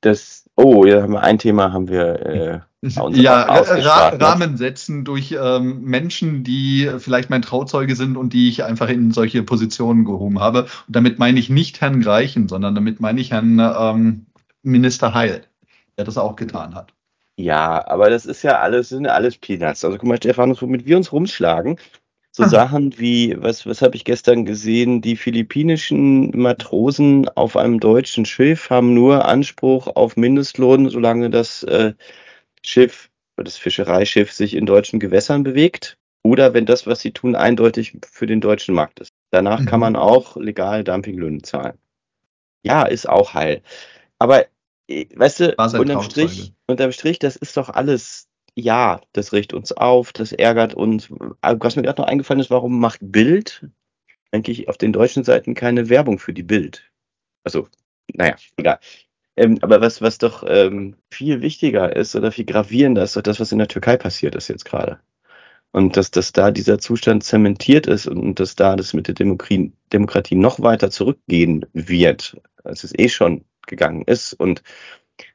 [0.00, 4.20] das, oh, ja, haben wir ein Thema haben wir äh, ja, Ra ne?
[4.20, 9.12] Rahmen setzen durch ähm, Menschen, die vielleicht mein Trauzeuge sind und die ich einfach in
[9.12, 10.62] solche Positionen gehoben habe.
[10.62, 14.26] Und damit meine ich nicht Herrn Greichen, sondern damit meine ich Herrn ähm,
[14.62, 15.42] Minister Heil,
[15.98, 16.94] der das auch getan hat.
[17.36, 19.84] Ja, aber das ist ja alles, sind alles Peanuts.
[19.84, 21.78] Also guck mal, Stefan, womit wir uns rumschlagen,
[22.40, 25.00] so Sachen wie, was, was habe ich gestern gesehen?
[25.00, 31.94] Die philippinischen Matrosen auf einem deutschen Schiff haben nur Anspruch auf Mindestlohn, solange das äh,
[32.62, 35.96] Schiff, das Fischereischiff sich in deutschen Gewässern bewegt.
[36.22, 39.12] Oder wenn das, was sie tun, eindeutig für den deutschen Markt ist.
[39.30, 39.66] Danach mhm.
[39.66, 41.78] kann man auch legal Dumpinglöhne zahlen.
[42.62, 43.62] Ja, ist auch heil.
[44.18, 44.46] Aber,
[44.86, 49.72] äh, weißt du, unterm Strich, unterm Strich, das ist doch alles, ja, das riecht uns
[49.72, 51.10] auf, das ärgert uns.
[51.10, 53.66] Was mir gerade noch eingefallen ist, warum macht Bild
[54.32, 56.90] eigentlich auf den deutschen Seiten keine Werbung für die Bild?
[57.44, 57.68] Also,
[58.14, 58.78] naja, egal.
[59.36, 63.40] Ähm, aber was, was doch ähm, viel wichtiger ist oder viel gravierender ist, doch das,
[63.40, 65.00] was in der Türkei passiert ist jetzt gerade.
[65.72, 69.72] Und dass, dass da dieser Zustand zementiert ist und dass da das mit der Demokratie,
[69.92, 74.32] Demokratie noch weiter zurückgehen wird, als es eh schon gegangen ist.
[74.34, 74.62] Und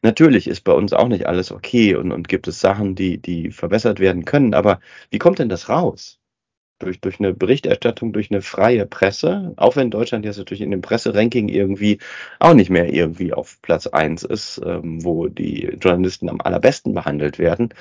[0.01, 3.51] natürlich ist bei uns auch nicht alles okay und, und gibt es Sachen, die, die
[3.51, 4.53] verbessert werden können.
[4.53, 4.79] Aber
[5.09, 6.19] wie kommt denn das raus?
[6.79, 10.81] Durch, durch eine Berichterstattung, durch eine freie Presse, auch wenn Deutschland jetzt natürlich in dem
[10.81, 11.99] Presseranking irgendwie
[12.39, 17.39] auch nicht mehr irgendwie auf Platz eins ist, ähm, wo die Journalisten am allerbesten behandelt
[17.39, 17.73] werden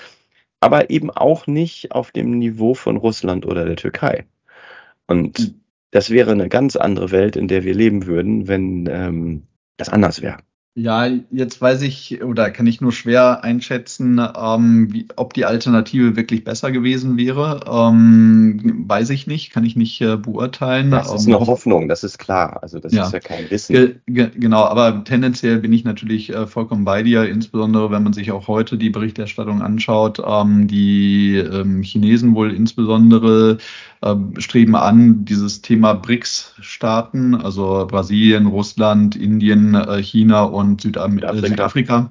[0.64, 4.24] aber eben auch nicht auf dem Niveau von Russland oder der Türkei.
[5.06, 5.60] Und hm.
[5.90, 9.42] das wäre eine ganz andere Welt, in der wir leben würden, wenn ähm,
[9.76, 10.38] das anders wäre.
[10.76, 16.16] Ja, jetzt weiß ich oder kann ich nur schwer einschätzen, ähm, wie, ob die Alternative
[16.16, 17.60] wirklich besser gewesen wäre.
[17.70, 20.90] Ähm, weiß ich nicht, kann ich nicht äh, beurteilen.
[20.90, 22.58] Das ist eine Hoffnung, das ist klar.
[22.60, 23.06] Also das ja.
[23.06, 23.72] ist ja kein Wissen.
[23.72, 28.12] Ge ge genau, aber tendenziell bin ich natürlich äh, vollkommen bei dir, insbesondere wenn man
[28.12, 30.20] sich auch heute die Berichterstattung anschaut.
[30.26, 33.58] Ähm, die ähm, Chinesen wohl insbesondere
[34.00, 41.48] äh, streben an, dieses Thema BRICS-Staaten, also Brasilien, Russland, Indien, äh, China und Südam Südafrika,
[41.48, 42.10] Südafrika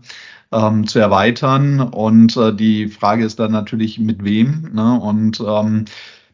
[0.51, 1.79] ähm, zu erweitern.
[1.81, 4.71] Und äh, die Frage ist dann natürlich, mit wem.
[4.73, 4.99] Ne?
[4.99, 5.85] Und ähm,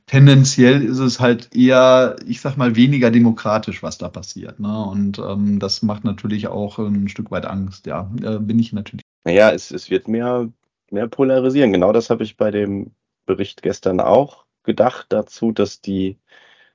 [0.05, 4.59] tendenziell ist es halt eher, ich sag mal, weniger demokratisch, was da passiert.
[4.59, 4.83] Ne?
[4.85, 7.85] Und ähm, das macht natürlich auch ein Stück weit Angst.
[7.85, 9.03] Ja, äh, bin ich natürlich.
[9.23, 10.49] Naja, es, es wird mehr,
[10.91, 11.73] mehr polarisieren.
[11.73, 12.91] Genau das habe ich bei dem
[13.25, 16.17] Bericht gestern auch gedacht dazu, dass die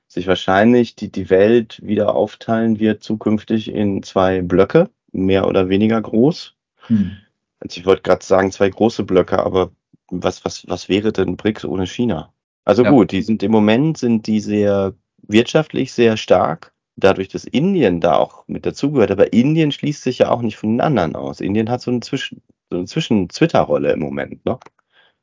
[0.07, 6.01] sich wahrscheinlich die, die Welt wieder aufteilen wird zukünftig in zwei Blöcke, mehr oder weniger
[6.01, 6.53] groß.
[6.87, 7.17] Hm.
[7.59, 9.71] Also ich wollte gerade sagen, zwei große Blöcke, aber
[10.09, 12.33] was, was, was wäre denn BRICS ohne China?
[12.63, 12.89] Also ja.
[12.89, 14.93] gut, die sind im Moment sind die sehr
[15.27, 19.11] wirtschaftlich sehr stark, dadurch, dass Indien da auch mit dazugehört.
[19.11, 21.41] Aber Indien schließt sich ja auch nicht von den anderen aus.
[21.41, 24.59] Indien hat so eine Zwischen, so eine Zwischen-Twitter-Rolle im Moment, ne?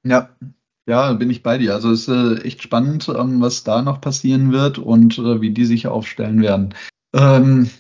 [0.05, 0.31] Ja,
[0.87, 1.75] ja, bin ich bei dir.
[1.75, 5.51] Also es ist äh, echt spannend, ähm, was da noch passieren wird und äh, wie
[5.51, 6.75] die sich aufstellen werden.
[7.15, 7.71] Ähm,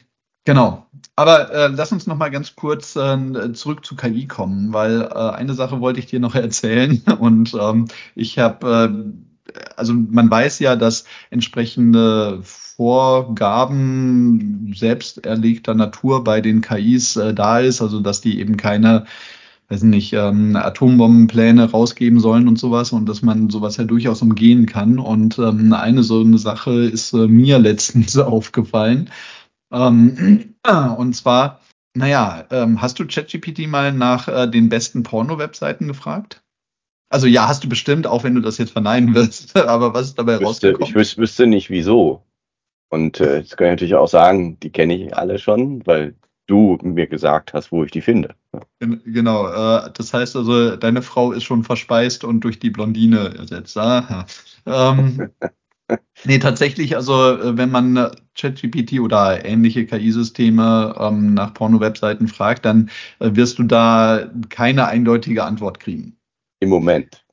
[0.44, 0.86] genau.
[1.16, 5.14] Aber äh, lass uns noch mal ganz kurz äh, zurück zu KI kommen, weil äh,
[5.14, 9.12] eine Sache wollte ich dir noch erzählen und ähm, ich habe,
[9.46, 17.34] äh, also man weiß ja, dass entsprechende Vorgaben selbst erlegter Natur bei den KIs äh,
[17.34, 19.04] da ist, also dass die eben keine
[19.72, 24.66] weiß nicht, ähm, Atombombenpläne rausgeben sollen und sowas und dass man sowas ja durchaus umgehen
[24.66, 24.98] kann.
[24.98, 29.08] Und ähm, eine so eine Sache ist äh, mir letztens aufgefallen.
[29.72, 30.54] Ähm,
[30.96, 31.60] und zwar,
[31.94, 36.42] naja, ähm, hast du ChatGPT mal nach äh, den besten Porno-Webseiten gefragt?
[37.10, 40.18] Also ja, hast du bestimmt, auch wenn du das jetzt verneinen wirst, aber was ist
[40.18, 40.88] dabei wüsste, rausgekommen?
[40.88, 42.24] Ich wüs wüsste nicht wieso.
[42.88, 46.14] Und äh, jetzt kann ich natürlich auch sagen, die kenne ich alle schon, weil
[46.46, 48.34] du mir gesagt hast, wo ich die finde.
[48.80, 53.78] Genau, äh, das heißt also, deine Frau ist schon verspeist und durch die Blondine ersetzt.
[53.78, 54.26] Aha.
[54.66, 55.30] Ähm,
[56.24, 62.90] nee, tatsächlich, also äh, wenn man ChatGPT oder ähnliche KI-Systeme ähm, nach Porno-Webseiten fragt, dann
[63.18, 66.16] äh, wirst du da keine eindeutige Antwort kriegen.
[66.60, 67.24] Im Moment.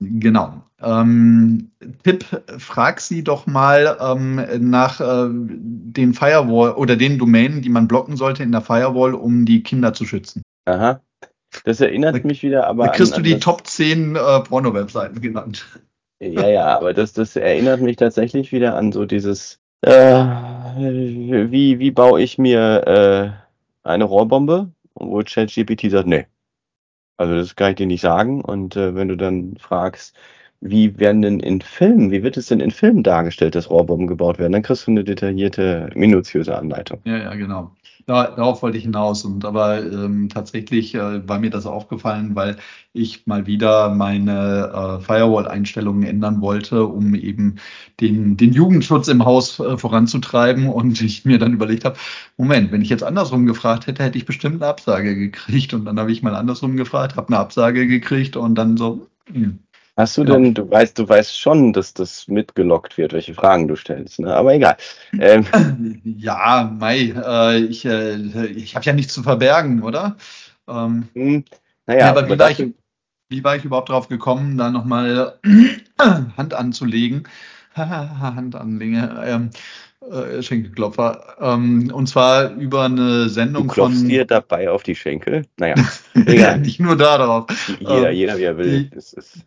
[0.00, 0.62] Genau.
[0.80, 1.72] Ähm,
[2.04, 2.24] Tipp,
[2.58, 4.40] frag sie doch mal ähm,
[4.70, 9.44] nach äh, den Firewall oder den Domänen, die man blocken sollte in der Firewall, um
[9.44, 10.42] die Kinder zu schützen.
[10.66, 11.00] Aha.
[11.64, 12.86] Das erinnert da, mich wieder aber.
[12.86, 15.66] Da kriegst an, du die Top 10 äh, Porno-Webseiten genannt.
[16.20, 21.90] Ja, ja, aber das, das erinnert mich tatsächlich wieder an so dieses, äh, wie, wie
[21.90, 22.86] baue ich mir
[23.84, 24.72] äh, eine Rohrbombe?
[24.94, 26.26] Wo ChatGPT sagt, nee.
[27.16, 28.40] Also das kann ich dir nicht sagen.
[28.42, 30.16] Und äh, wenn du dann fragst,
[30.60, 34.38] wie werden denn in Filmen, wie wird es denn in Filmen dargestellt, dass Rohrbomben gebaut
[34.38, 34.52] werden?
[34.52, 37.00] Dann kriegst du eine detaillierte, minutiöse Anleitung.
[37.04, 37.72] Ja, ja, genau.
[38.08, 39.22] Da, darauf wollte ich hinaus.
[39.26, 42.56] Und aber ähm, tatsächlich äh, war mir das aufgefallen, weil
[42.94, 47.56] ich mal wieder meine äh, Firewall-Einstellungen ändern wollte, um eben
[48.00, 50.68] den, den Jugendschutz im Haus äh, voranzutreiben.
[50.70, 51.98] Und ich mir dann überlegt habe,
[52.38, 55.74] Moment, wenn ich jetzt andersrum gefragt hätte, hätte ich bestimmt eine Absage gekriegt.
[55.74, 59.58] Und dann habe ich mal andersrum gefragt, habe eine Absage gekriegt und dann so, hm,
[59.98, 63.74] Hast du denn, du weißt, du weißt schon, dass das mitgelockt wird, welche Fragen du
[63.74, 64.32] stellst, ne?
[64.32, 64.76] Aber egal.
[65.18, 65.44] Ähm.
[66.04, 70.16] Ja, Mai, äh, ich, äh, ich habe ja nichts zu verbergen, oder?
[70.68, 71.44] Ähm, hm,
[71.86, 72.64] naja, ja, aber wie war, ich,
[73.28, 75.40] wie war ich überhaupt drauf gekommen, da nochmal
[76.36, 77.26] Hand anzulegen?
[77.74, 79.10] Hand anlegen.
[79.24, 79.50] Ähm,
[80.10, 81.36] äh, Schenkelklopfer.
[81.40, 84.08] Ähm, und zwar über eine Sendung du klopfst von.
[84.08, 85.44] dir dabei auf die Schenkel?
[85.58, 85.74] Naja,
[86.14, 86.58] ja, egal.
[86.60, 87.46] nicht nur da drauf.
[87.80, 88.90] jeder, Ähm, jeder wie er will.
[88.90, 88.90] die-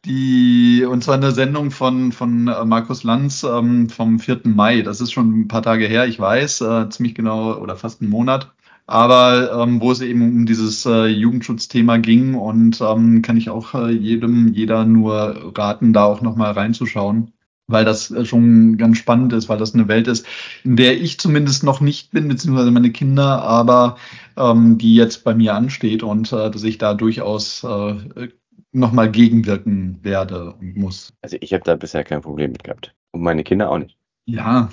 [0.06, 4.42] Die, und zwar eine Sendung von, von äh, Markus Lanz ähm, vom 4.
[4.46, 4.82] Mai.
[4.82, 8.10] Das ist schon ein paar Tage her, ich weiß, äh, ziemlich genau oder fast einen
[8.10, 8.52] Monat.
[8.88, 13.74] Aber ähm, wo es eben um dieses äh, Jugendschutzthema ging und ähm, kann ich auch
[13.74, 17.32] äh, jedem, jeder nur raten, da auch nochmal reinzuschauen,
[17.72, 20.26] weil das äh, schon ganz spannend ist, weil das eine Welt ist,
[20.64, 23.98] in der ich zumindest noch nicht bin, beziehungsweise meine Kinder, aber
[24.38, 28.30] ähm, die jetzt bei mir ansteht und äh, dass ich da durchaus äh,
[28.72, 31.14] nochmal gegenwirken werde und muss.
[31.22, 32.94] also ich habe da bisher kein Problem mit gehabt.
[33.12, 33.98] Und meine Kinder auch nicht.
[34.26, 34.70] Ja,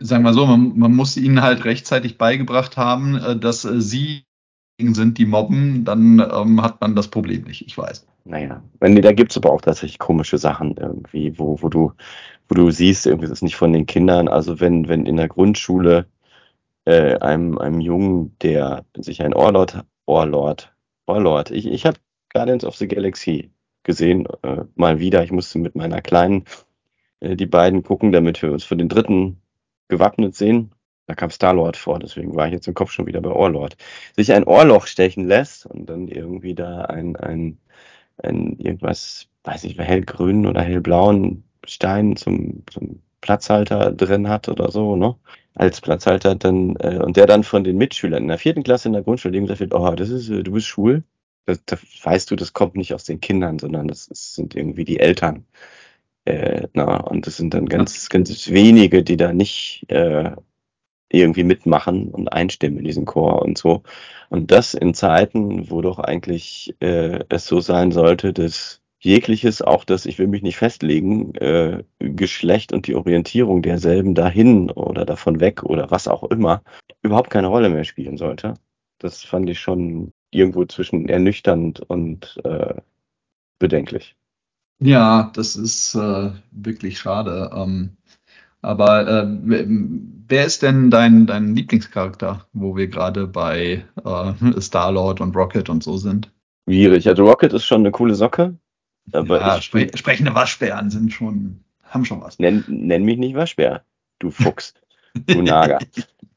[0.00, 4.24] sagen wir so, man, man muss ihnen halt rechtzeitig beigebracht haben, äh, dass äh, sie
[4.80, 8.06] sind, die mobben, dann ähm, hat man das Problem nicht, ich weiß.
[8.24, 11.92] Naja, wenn, da gibt's aber auch tatsächlich komische Sachen irgendwie, wo, wo du,
[12.48, 14.28] wo du siehst, irgendwie das ist nicht von den Kindern.
[14.28, 16.06] Also wenn, wenn in der Grundschule
[16.84, 20.72] äh, einem, einem Jungen, der sich ein Ohrlord, Ohrlord,
[21.06, 21.98] Ohrlord, ich, ich habe
[22.32, 23.50] Guardians of the Galaxy
[23.82, 25.24] gesehen, äh, mal wieder.
[25.24, 26.44] Ich musste mit meiner Kleinen
[27.20, 29.40] äh, die beiden gucken, damit wir uns für den dritten
[29.88, 30.72] gewappnet sehen.
[31.06, 33.78] Da kam Star-Lord vor, deswegen war ich jetzt im Kopf schon wieder bei Ohrlord.
[34.14, 37.58] Sich ein Ohrloch stechen lässt und dann irgendwie da ein, ein,
[38.22, 44.96] ein irgendwas, weiß nicht, hellgrünen oder hellblauen Stein zum, zum Platzhalter drin hat oder so,
[44.96, 45.16] ne?
[45.54, 48.92] Als Platzhalter dann, äh, und der dann von den Mitschülern in der vierten Klasse in
[48.92, 51.02] der Grundschule dem gesagt wird, oh, das ist, äh, du bist schwul.
[51.46, 54.84] Das, das weißt du, das kommt nicht aus den Kindern, sondern das, ist, sind irgendwie
[54.84, 55.46] die Eltern.
[56.26, 60.32] Äh, na, und das sind dann ganz, ganz wenige, die da nicht äh,
[61.10, 63.82] irgendwie mitmachen und einstimmen in diesen Chor und so.
[64.28, 69.84] Und das in Zeiten, wo doch eigentlich äh, es so sein sollte, dass jegliches, auch
[69.84, 75.40] das, ich will mich nicht festlegen, äh, Geschlecht und die Orientierung derselben dahin oder davon
[75.40, 76.62] weg oder was auch immer,
[77.02, 78.54] überhaupt keine Rolle mehr spielen sollte.
[78.98, 82.74] Das fand ich schon irgendwo zwischen ernüchternd und äh,
[83.58, 84.16] bedenklich.
[84.80, 87.50] Ja, das ist äh, wirklich schade.
[87.54, 87.96] Ähm,
[88.62, 95.34] aber äh, wer- ist denn dein, dein Lieblingscharakter, wo wir gerade bei äh, Star-Lord und
[95.36, 96.30] Rocket und so sind?
[96.66, 97.08] Schwierig.
[97.08, 98.54] Also Rocket ist schon eine coole Socke,
[99.12, 102.38] aber ja, spre sprechende Waschbären sind schon, haben schon was.
[102.38, 103.84] nenn, nenn mich nicht Waschbär,
[104.18, 104.74] du Fuchs,
[105.14, 105.78] du Nager.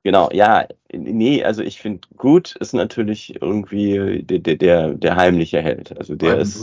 [0.04, 4.56] Genau, ja, nee, also ich finde, Groot ist natürlich irgendwie der, der,
[4.96, 5.96] der, heimliche Held.
[5.96, 6.58] Also der I'm ist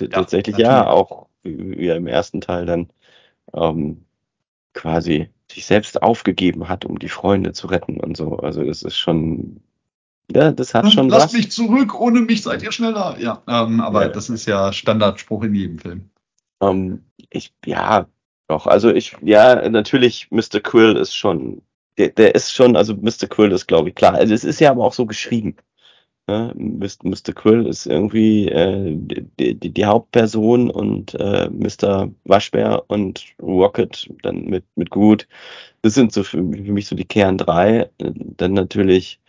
[0.00, 0.86] Ja, tatsächlich ja natürlich.
[0.86, 2.88] auch, wie wie im ersten Teil dann
[3.54, 4.04] ähm,
[4.74, 8.36] quasi sich selbst aufgegeben hat, um die Freunde zu retten und so.
[8.38, 9.60] Also das ist schon,
[10.32, 11.32] ja, das hat schon Lasst was.
[11.32, 13.16] mich zurück, ohne mich seid ihr schneller.
[13.18, 14.08] Ja, ähm, aber Ja.
[14.08, 16.10] das ist ja Standardspruch in jedem Film.
[16.62, 18.06] Ähm, ich, ja,
[18.48, 20.60] doch, also ich, ja, natürlich, Mr.
[20.62, 21.62] Quill ist schon,
[21.98, 23.26] der, der ist schon, also Mr.
[23.28, 24.14] Quill ist, glaube ich, klar.
[24.14, 25.56] Also es ist ja aber auch so geschrieben.
[26.28, 26.54] Ne?
[26.56, 27.32] Mr.
[27.34, 32.10] Quill ist irgendwie äh, die, die, die Hauptperson und äh, Mr.
[32.24, 35.26] Waschbär und Rocket dann mit, mit Groot.
[35.82, 37.90] Das sind so für, für mich so die Kern drei.
[37.98, 39.20] Dann natürlich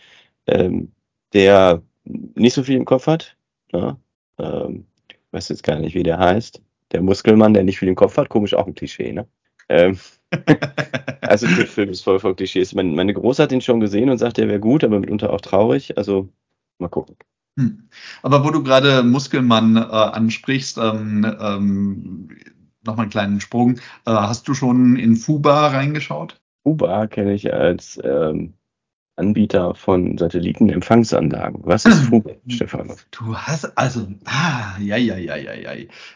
[0.47, 0.91] ähm,
[1.33, 3.35] der nicht so viel im Kopf hat.
[3.71, 3.97] Ne?
[4.39, 6.61] Ähm, ich weiß jetzt gar nicht, wie der heißt.
[6.91, 9.27] Der Muskelmann, der nicht viel im Kopf hat, komisch auch ein Klischee, ne?
[9.69, 9.97] Ähm,
[11.21, 12.73] also der Film ist voll von Klischees.
[12.73, 15.41] Meine, meine Große hat ihn schon gesehen und sagt, er wäre gut, aber mitunter auch
[15.41, 15.97] traurig.
[15.97, 16.29] Also
[16.81, 17.15] mal gucken.
[17.57, 17.89] Hm.
[18.23, 22.29] Aber wo du gerade Muskelmann äh, ansprichst, ähm, ähm,
[22.83, 23.75] nochmal einen kleinen Sprung.
[24.05, 26.39] Äh, hast du schon in Fuba reingeschaut?
[26.63, 28.53] Uber kenne ich als ähm,
[29.15, 31.61] Anbieter von Satellitenempfangsanlagen.
[31.63, 32.91] Was ist Fuba, Stefan?
[33.11, 35.71] Du hast also, ah, ja, ja, ja, ja, ja.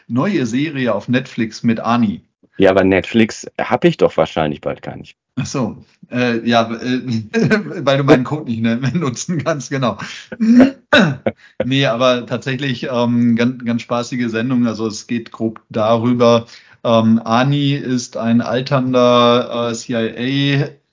[0.08, 2.22] Neue Serie auf Netflix mit Ani.
[2.58, 5.16] Ja, aber Netflix habe ich doch wahrscheinlich bald gar nicht.
[5.38, 7.00] Ach so, äh, ja, äh,
[7.84, 9.98] weil du meinen Code nicht ne, nutzen kannst, genau.
[11.64, 14.66] nee, aber tatsächlich ähm, ganz, ganz spaßige Sendung.
[14.66, 16.46] Also es geht grob darüber,
[16.86, 19.74] ähm, Ani ist ein alternder äh,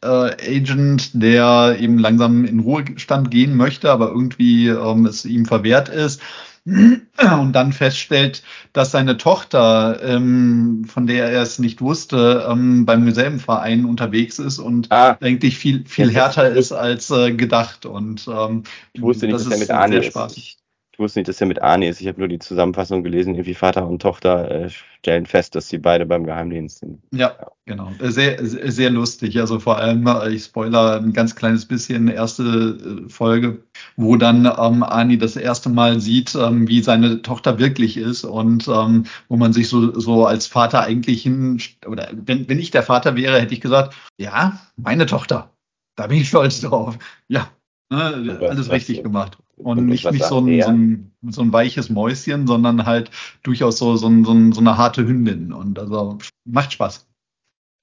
[0.01, 6.20] CIA-Agent, der eben langsam in Ruhestand gehen möchte, aber irgendwie ähm, es ihm verwehrt ist.
[6.66, 8.41] Und dann feststellt,
[8.72, 14.39] dass seine Tochter, ähm, von der er es nicht wusste, ähm, beim selben Verein unterwegs
[14.39, 17.86] ist und Ah, eigentlich viel, viel härter ist als äh, gedacht.
[17.86, 20.07] Und ähm, ich wusste nicht, das dass er mit Arne sehr ist.
[20.07, 20.38] spaßig.
[20.38, 20.62] Ich,
[20.94, 22.02] Ich wusste nicht, dass er mit Arnie ist.
[22.02, 25.80] Ich habe nur die Zusammenfassung gelesen, irgendwie Vater und Tochter äh, stellen fest, dass sie
[25.80, 27.02] beide beim Geheimdienst sind.
[27.12, 27.36] Ja,
[27.66, 27.91] genau.
[28.00, 29.39] Sehr, sehr lustig.
[29.39, 33.64] Also vor allem, äh, ich spoiler ein ganz kleines bisschen, erste äh, Folge,
[33.96, 38.68] wo dann ähm, Arnie das erste Mal sieht, ähm, wie seine Tochter wirklich ist und
[38.68, 42.84] ähm, wo man sich so, so als Vater eigentlich hin, oder wenn, wenn ich der
[42.84, 45.50] Vater wäre, hätte ich gesagt, ja, meine Tochter.
[45.96, 47.00] Da bin ich stolz drauf.
[47.30, 47.50] Ja,
[47.89, 49.39] ne, alles richtig gemacht.
[49.58, 53.12] Und, und nicht, nicht so, ein, so, ein, so ein weiches Mäuschen, sondern halt
[53.43, 55.54] durchaus so, so, ein, so, ein, so eine harte Hündin.
[55.54, 57.08] Und also macht Spaß.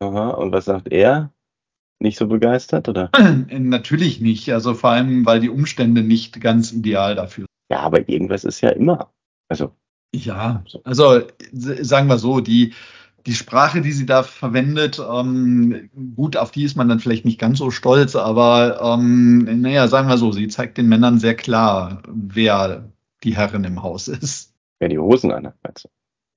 [0.03, 1.33] Aha, und was sagt er?
[2.01, 3.11] Nicht so begeistert, oder?
[3.51, 4.53] Natürlich nicht.
[4.53, 7.77] Also vor allem, weil die Umstände nicht ganz ideal dafür sind.
[7.77, 9.13] Ja, aber irgendwas ist ja immer.
[9.49, 9.73] Also.
[10.13, 12.75] Ja, also sagen wir so, die,
[13.27, 17.39] die Sprache, die sie da verwendet, ähm, gut, auf die ist man dann vielleicht nicht
[17.39, 22.03] ganz so stolz, aber ähm, naja, sagen wir so, sie zeigt den Männern sehr klar,
[22.09, 22.91] wer
[23.23, 24.55] die Herrin im Haus ist.
[24.79, 25.89] Wer die Hosen anhat, meinst du?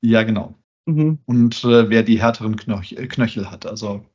[0.02, 0.56] Ja, genau.
[0.86, 1.20] Mhm.
[1.26, 3.66] Und äh, wer die härteren Knöch Knöchel hat.
[3.66, 4.06] Also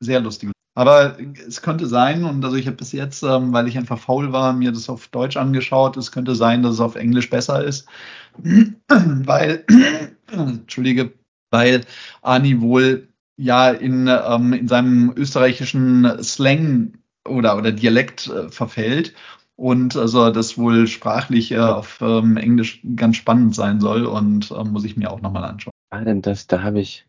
[0.00, 0.50] sehr lustig.
[0.76, 1.16] Aber
[1.48, 4.52] es könnte sein, und also ich habe bis jetzt, ähm, weil ich einfach faul war,
[4.52, 7.88] mir das auf Deutsch angeschaut, es könnte sein, dass es auf Englisch besser ist,
[8.88, 9.64] weil,
[10.30, 11.14] entschuldige,
[11.50, 11.82] weil
[12.22, 19.14] Ani wohl ja in, ähm, in seinem österreichischen Slang oder, oder Dialekt äh, verfällt
[19.56, 24.64] und also das wohl sprachlich äh, auf ähm, Englisch ganz spannend sein soll und äh,
[24.64, 25.72] muss ich mir auch nochmal anschauen.
[25.90, 27.06] Ah, denn das, da habe ich,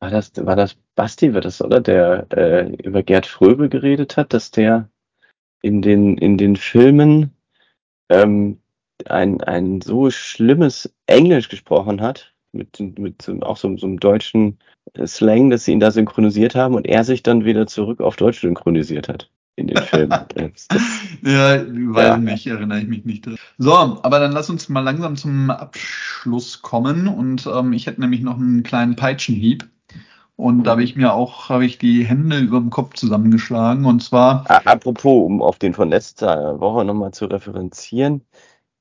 [0.00, 1.80] war das, war das Basti, war das, oder?
[1.80, 4.88] Der äh, über Gerd Fröbel geredet hat, dass der
[5.62, 7.30] in den, in den Filmen
[8.08, 8.60] ähm,
[9.06, 14.58] ein, ein so schlimmes Englisch gesprochen hat, mit, mit auch so, so einem deutschen
[15.06, 18.40] Slang, dass sie ihn da synchronisiert haben und er sich dann wieder zurück auf Deutsch
[18.40, 20.12] synchronisiert hat in den Filmen.
[21.22, 22.16] ja, weiß ja.
[22.18, 23.28] nicht, erinnere ich mich nicht.
[23.58, 28.22] So, aber dann lass uns mal langsam zum Abschluss kommen und ähm, ich hätte nämlich
[28.22, 29.68] noch einen kleinen Peitschenhieb.
[30.36, 33.84] Und da habe ich mir auch, habe ich die Hände über dem Kopf zusammengeschlagen.
[33.84, 34.44] Und zwar.
[34.66, 38.22] Apropos, um auf den von letzter Woche nochmal zu referenzieren,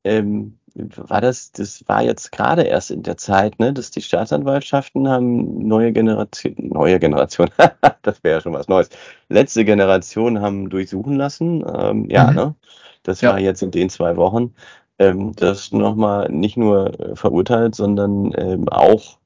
[0.04, 5.08] ähm, war das, das war jetzt gerade erst in der Zeit, ne, dass die Staatsanwaltschaften
[5.08, 7.50] haben neue Generation, neue Generation,
[8.02, 8.90] das wäre ja schon was Neues.
[9.30, 12.36] Letzte Generation haben durchsuchen lassen, ähm, ja, mhm.
[12.36, 12.56] ne,
[13.04, 13.32] das ja.
[13.32, 14.54] war jetzt in den zwei Wochen,
[15.00, 19.20] ähm, das nochmal nicht nur äh, verurteilt, sondern ähm, auch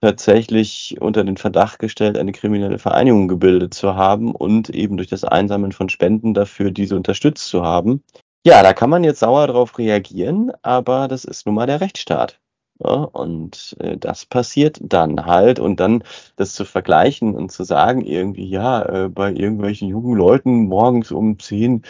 [0.00, 5.24] tatsächlich unter den Verdacht gestellt, eine kriminelle Vereinigung gebildet zu haben und eben durch das
[5.24, 8.02] Einsammeln von Spenden dafür diese unterstützt zu haben.
[8.46, 12.40] Ja, da kann man jetzt sauer drauf reagieren, aber das ist nun mal der Rechtsstaat.
[12.80, 15.58] Ja, und äh, das passiert dann halt.
[15.58, 16.04] Und dann
[16.36, 21.38] das zu vergleichen und zu sagen, irgendwie, ja, äh, bei irgendwelchen jungen Leuten morgens um
[21.38, 21.82] 10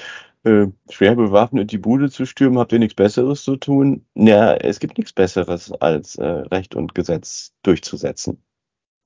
[0.44, 4.07] äh, schwer bewaffnet die Bude zu stürmen, habt ihr nichts Besseres zu tun?
[4.14, 8.42] Ja, es gibt nichts Besseres, als äh, Recht und Gesetz durchzusetzen.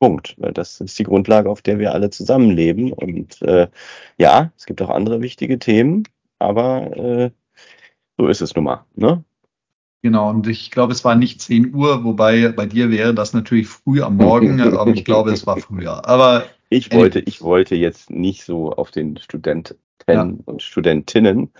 [0.01, 0.35] Punkt.
[0.39, 2.93] Weil das ist die Grundlage, auf der wir alle zusammenleben.
[2.93, 3.69] Und äh,
[4.19, 6.05] ja, es gibt auch andere wichtige Themen,
[6.43, 7.31] aber äh,
[8.19, 9.25] so ist es nun mal, ne?
[10.03, 13.69] Genau, und ich glaube, es war nicht 10 Uhr, wobei bei dir wäre das natürlich
[13.69, 16.07] früh am Morgen, aber ich glaube, es war früher.
[16.09, 19.77] Aber ich wollte, ich wollte jetzt nicht so auf den Studenten
[20.09, 20.23] ja.
[20.23, 21.53] und Studentinnen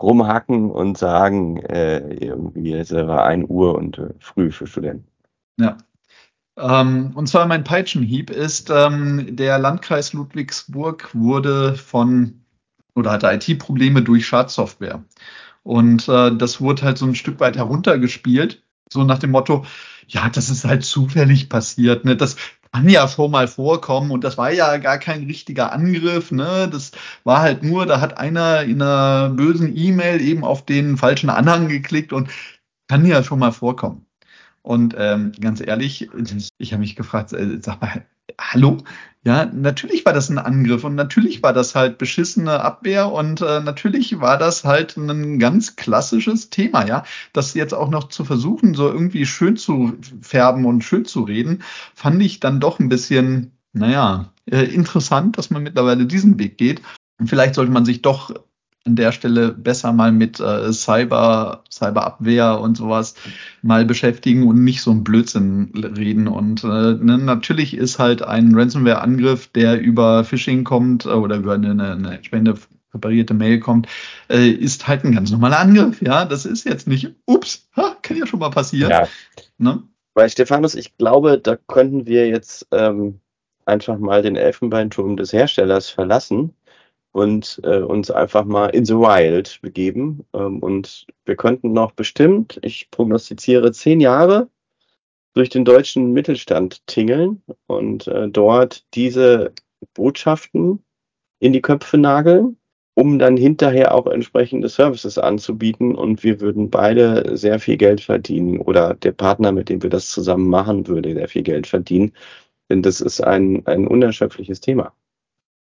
[0.00, 5.06] rumhacken und sagen, äh, irgendwie, es war 1 Uhr und äh, früh für Studenten.
[5.60, 5.76] Ja.
[6.56, 12.41] Ähm, und zwar mein Peitschenhieb ist, ähm, der Landkreis Ludwigsburg wurde von
[12.94, 15.04] oder hatte IT-Probleme durch Schadsoftware.
[15.62, 18.62] Und äh, das wurde halt so ein Stück weit heruntergespielt,
[18.92, 19.64] so nach dem Motto,
[20.08, 22.16] ja, das ist halt zufällig passiert, ne?
[22.16, 22.36] Das
[22.72, 26.68] kann ja schon mal vorkommen und das war ja gar kein richtiger Angriff, ne?
[26.70, 26.92] Das
[27.24, 31.68] war halt nur, da hat einer in einer bösen E-Mail eben auf den falschen Anhang
[31.68, 32.30] geklickt und
[32.88, 34.06] kann ja schon mal vorkommen.
[34.62, 36.08] Und ähm, ganz ehrlich,
[36.58, 38.06] ich habe mich gefragt, äh, sag mal,
[38.40, 38.78] hallo?
[39.24, 43.60] Ja, natürlich war das ein Angriff und natürlich war das halt beschissene Abwehr und äh,
[43.60, 47.04] natürlich war das halt ein ganz klassisches Thema, ja.
[47.32, 51.62] Das jetzt auch noch zu versuchen, so irgendwie schön zu färben und schön zu reden,
[51.94, 56.82] fand ich dann doch ein bisschen, naja, äh, interessant, dass man mittlerweile diesen Weg geht.
[57.20, 58.34] Und vielleicht sollte man sich doch
[58.84, 63.14] an der Stelle besser mal mit äh, Cyber, Cyberabwehr und sowas
[63.62, 66.26] mal beschäftigen und nicht so ein Blödsinn reden.
[66.26, 71.54] Und äh, ne, natürlich ist halt ein Ransomware-Angriff, der über Phishing kommt äh, oder über
[71.54, 72.54] eine, eine entsprechende
[72.90, 73.88] präparierte Mail kommt,
[74.28, 76.02] äh, ist halt ein ganz normaler Angriff.
[76.02, 78.90] Ja, das ist jetzt nicht, ups, ha, kann ja schon mal passieren.
[78.90, 79.08] Ja.
[79.58, 79.82] Ne?
[80.14, 83.20] Weil Stephanus, ich glaube, da könnten wir jetzt ähm,
[83.64, 86.54] einfach mal den Elfenbeinturm des Herstellers verlassen
[87.12, 90.24] und äh, uns einfach mal in the wild begeben.
[90.34, 94.48] Ähm, und wir könnten noch bestimmt, ich prognostiziere, zehn Jahre
[95.34, 99.52] durch den deutschen Mittelstand tingeln und äh, dort diese
[99.94, 100.82] Botschaften
[101.38, 102.56] in die Köpfe nageln,
[102.94, 105.94] um dann hinterher auch entsprechende Services anzubieten.
[105.94, 110.10] Und wir würden beide sehr viel Geld verdienen oder der Partner, mit dem wir das
[110.10, 112.12] zusammen machen, würde sehr viel Geld verdienen.
[112.70, 114.94] Denn das ist ein, ein unerschöpfliches Thema.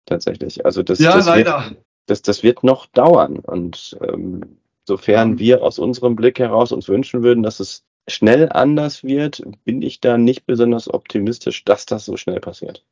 [0.06, 0.64] Tatsächlich.
[0.64, 1.64] Also das, Ja, das, leider.
[1.68, 3.38] wird, das, das wird noch dauern.
[3.40, 9.02] Und ähm, sofern wir aus unserem Blick heraus uns wünschen würden, dass es schnell anders
[9.02, 12.84] wird, bin ich da nicht besonders optimistisch, dass das so schnell passiert.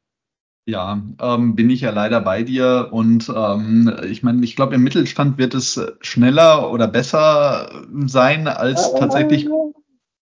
[0.66, 2.88] Ja, ähm, bin ich ja leider bei dir.
[2.90, 8.94] Und ähm, ich meine, ich glaube, im Mittelstand wird es schneller oder besser sein als
[8.94, 9.48] tatsächlich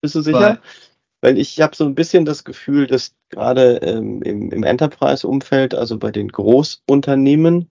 [0.00, 0.60] Bist du sicher?
[1.20, 5.98] Weil ich habe so ein bisschen das Gefühl, dass gerade ähm, im, im Enterprise-Umfeld, also
[5.98, 7.68] bei den Großunternehmen,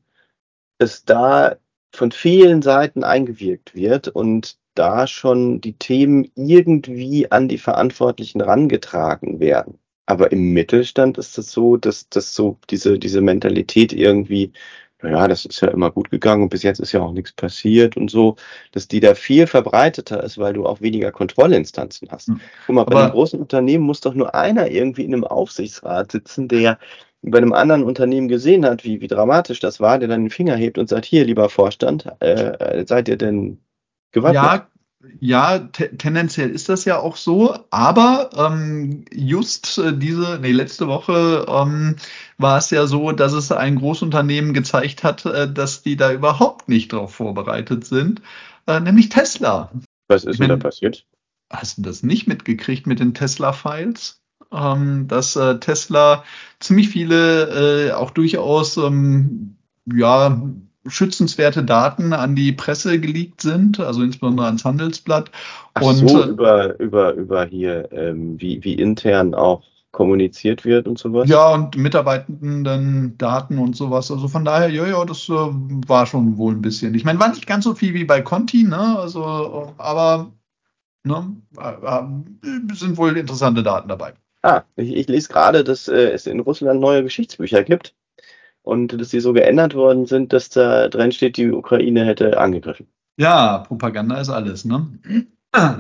[0.78, 1.58] dass da
[1.94, 9.40] von vielen Seiten eingewirkt wird und da schon die Themen irgendwie an die Verantwortlichen rangetragen
[9.40, 9.80] werden.
[10.06, 14.54] Aber im Mittelstand ist es so, dass, dass so diese, diese Mentalität irgendwie,
[15.02, 17.96] naja, das ist ja immer gut gegangen und bis jetzt ist ja auch nichts passiert
[17.96, 18.36] und so,
[18.72, 22.28] dass die da viel verbreiteter ist, weil du auch weniger Kontrollinstanzen hast.
[22.28, 22.42] Hm.
[22.66, 26.48] Guck mal, bei einem großen Unternehmen muss doch nur einer irgendwie in einem Aufsichtsrat sitzen,
[26.48, 26.78] der
[27.22, 30.56] bei einem anderen Unternehmen gesehen hat, wie, wie dramatisch das war, der dann den Finger
[30.56, 33.60] hebt und sagt, hier, lieber Vorstand, äh, äh, seid ihr denn
[34.12, 34.36] gewappnet?
[34.36, 34.68] ja,
[35.20, 37.58] ja, te tendenziell ist das ja auch so.
[37.70, 41.96] Aber ähm, just äh, diese, nee, letzte Woche ähm,
[42.38, 46.68] war es ja so, dass es ein Großunternehmen gezeigt hat, äh, dass die da überhaupt
[46.68, 48.22] nicht drauf vorbereitet sind,
[48.68, 49.72] äh, nämlich Tesla.
[50.08, 51.06] Was ist denn da passiert?
[51.52, 54.22] Hast du das nicht mitgekriegt mit den Tesla-Files?
[54.52, 56.24] Ähm, dass äh, Tesla
[56.60, 60.42] ziemlich viele äh, auch durchaus ähm, ja,
[60.90, 65.32] schützenswerte Daten an die Presse geleakt sind, also insbesondere ans Handelsblatt.
[65.74, 70.88] Ach Und so, äh, über, über, über hier, ähm, wie, wie intern auch kommuniziert wird
[70.88, 71.30] und sowas?
[71.30, 74.12] ja, und Mitarbeitenden Daten und sowas.
[74.12, 76.94] Also von daher, ja, ja, das äh, war schon wohl ein bisschen.
[76.94, 79.00] Ich meine, war nicht ganz so viel wie bei Conti, ne?
[79.00, 80.32] Also, aber
[81.04, 84.14] ne, äh, äh, sind wohl interessante Daten dabei.
[84.42, 87.94] Ah, ich, ich lese gerade, dass äh, es in Russland neue Geschichtsbücher gibt
[88.70, 92.88] und dass die so geändert worden sind, dass da drin steht, die Ukraine hätte angegriffen.
[93.18, 94.88] Ja, Propaganda ist alles, ne?
[95.52, 95.80] Ach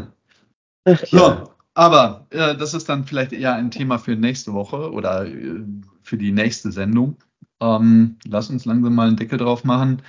[1.05, 5.25] So, ja, aber äh, das ist dann vielleicht eher ein Thema für nächste Woche oder
[5.25, 5.61] äh,
[6.01, 7.17] für die nächste Sendung.
[7.61, 10.01] Ähm, lass uns langsam mal einen Deckel drauf machen.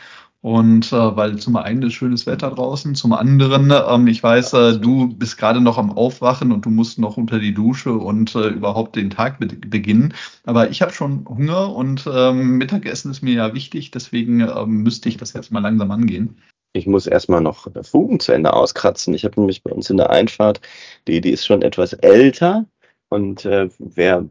[0.42, 4.78] Und äh, weil zum einen ist schönes Wetter draußen, zum anderen, ähm, ich weiß, äh,
[4.78, 8.48] du bist gerade noch am Aufwachen und du musst noch unter die Dusche und äh,
[8.48, 10.14] überhaupt den Tag be beginnen.
[10.44, 15.10] Aber ich habe schon Hunger und ähm, Mittagessen ist mir ja wichtig, deswegen ähm, müsste
[15.10, 16.38] ich das jetzt mal langsam angehen.
[16.72, 19.12] ich muss erstmal noch Fugen zu Ende auskratzen.
[19.14, 20.60] Ich habe nämlich bei uns in der Einfahrt,
[21.06, 22.66] die, die ist schon etwas älter
[23.10, 24.28] und äh, wer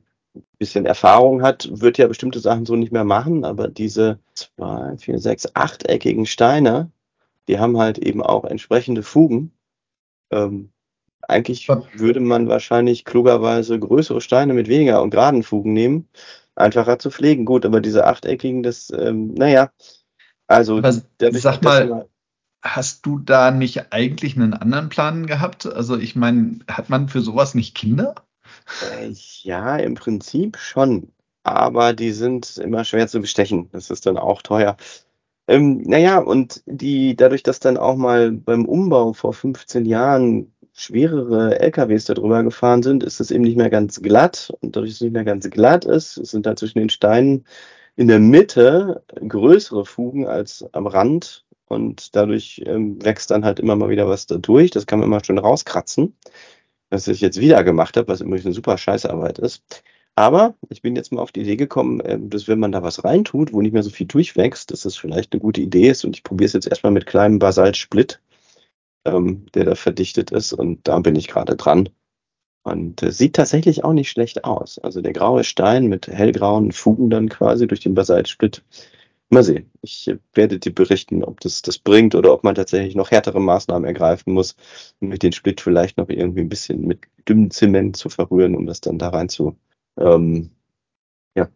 [0.57, 5.19] bisschen Erfahrung hat, wird ja bestimmte Sachen so nicht mehr machen, aber diese zwei, vier,
[5.19, 6.91] sechs, achteckigen Steine,
[7.47, 9.51] die haben halt eben auch entsprechende Fugen.
[10.31, 10.69] Ähm,
[11.21, 16.07] eigentlich würde man wahrscheinlich klugerweise größere Steine mit weniger und geraden Fugen nehmen,
[16.55, 17.45] einfacher zu pflegen.
[17.45, 19.71] Gut, aber diese achteckigen, das, ähm, naja,
[20.47, 22.07] also Aber sag mal,
[22.61, 25.65] Hast du da nicht eigentlich einen anderen Plan gehabt?
[25.65, 28.15] Also ich meine, hat man für sowas nicht Kinder?
[28.99, 29.11] Äh,
[29.43, 31.11] ja, im Prinzip schon,
[31.43, 33.69] aber die sind immer schwer zu bestechen.
[33.71, 34.77] Das ist dann auch teuer.
[35.47, 41.59] Ähm, naja, und die, dadurch, dass dann auch mal beim Umbau vor 15 Jahren schwerere
[41.59, 44.53] LKWs da drüber gefahren sind, ist es eben nicht mehr ganz glatt.
[44.61, 47.45] Und dadurch, dass es nicht mehr ganz glatt ist, sind da zwischen den Steinen
[47.95, 51.45] in der Mitte größere Fugen als am Rand.
[51.67, 54.71] Und dadurch ähm, wächst dann halt immer mal wieder was da durch.
[54.71, 56.15] Das kann man immer schön rauskratzen
[56.89, 59.63] was ich jetzt wieder gemacht habe, was übrigens eine super Scheißarbeit ist.
[60.15, 63.03] Aber ich bin jetzt mal auf die Idee gekommen, ähm, dass wenn man da was
[63.05, 66.03] reintut, wo nicht mehr so viel durchwächst, dass das vielleicht eine gute Idee ist.
[66.03, 68.19] Und ich probiere es jetzt erstmal mit kleinem Basaltsplit,
[69.05, 70.51] ähm, der da verdichtet ist.
[70.51, 71.87] Und da bin ich gerade dran.
[72.63, 74.77] Und äh, sieht tatsächlich auch nicht schlecht aus.
[74.79, 78.63] Also der graue Stein mit hellgrauen Fugen dann quasi durch den Basaltsplit.
[79.31, 79.69] Mal sehen.
[79.81, 83.85] Ich werde dir berichten, ob das das bringt oder ob man tatsächlich noch härtere Maßnahmen
[83.85, 84.55] ergreifen muss,
[84.99, 88.65] um mit den Split vielleicht noch irgendwie ein bisschen mit dünnem Zement zu verrühren, um
[88.65, 89.55] das dann da rein zu,
[89.97, 90.49] ähm,
[91.35, 91.47] ja,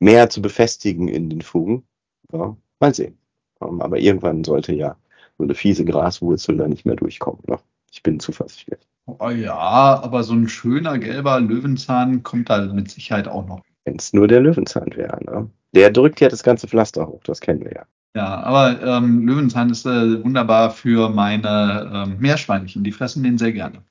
[0.00, 1.84] mehr zu befestigen in den Fugen.
[2.32, 3.18] Ja, mal sehen.
[3.60, 4.96] Ähm, aber irgendwann sollte ja
[5.36, 7.42] so eine fiese Graswurzel da nicht mehr durchkommen.
[7.46, 7.58] Ne?
[7.92, 8.80] Ich bin zuversichtlich.
[9.06, 13.60] Oh ja, aber so ein schöner gelber Löwenzahn kommt da mit Sicherheit auch noch.
[13.84, 15.22] Wenn es nur der Löwenzahn wäre.
[15.22, 15.50] Ne?
[15.74, 17.86] Der drückt ja das ganze Pflaster hoch, das kennen wir ja.
[18.16, 22.84] Ja, aber ähm, Löwenzahn ist äh, wunderbar für meine ähm, Meerschweinchen.
[22.84, 23.82] Die fressen den sehr gerne.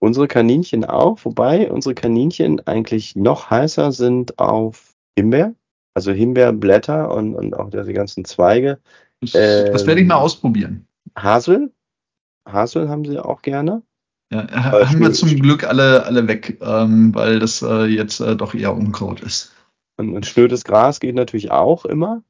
[0.00, 5.54] Unsere Kaninchen auch, wobei unsere Kaninchen eigentlich noch heißer sind auf Himbeer,
[5.94, 8.80] also Himbeerblätter und, und auch die ganzen Zweige.
[9.20, 10.86] Das, das werde ich mal Ähm, ausprobieren.
[11.16, 11.70] Hasel,
[12.48, 13.82] Hasel haben sie auch gerne.
[14.32, 18.18] Ja, Äh, ha- haben wir zum Glück alle, alle weg, ähm, weil das äh, jetzt
[18.20, 19.52] äh, doch eher Unkraut ist.
[19.96, 22.22] Und, und schnödes Gras geht natürlich auch immer.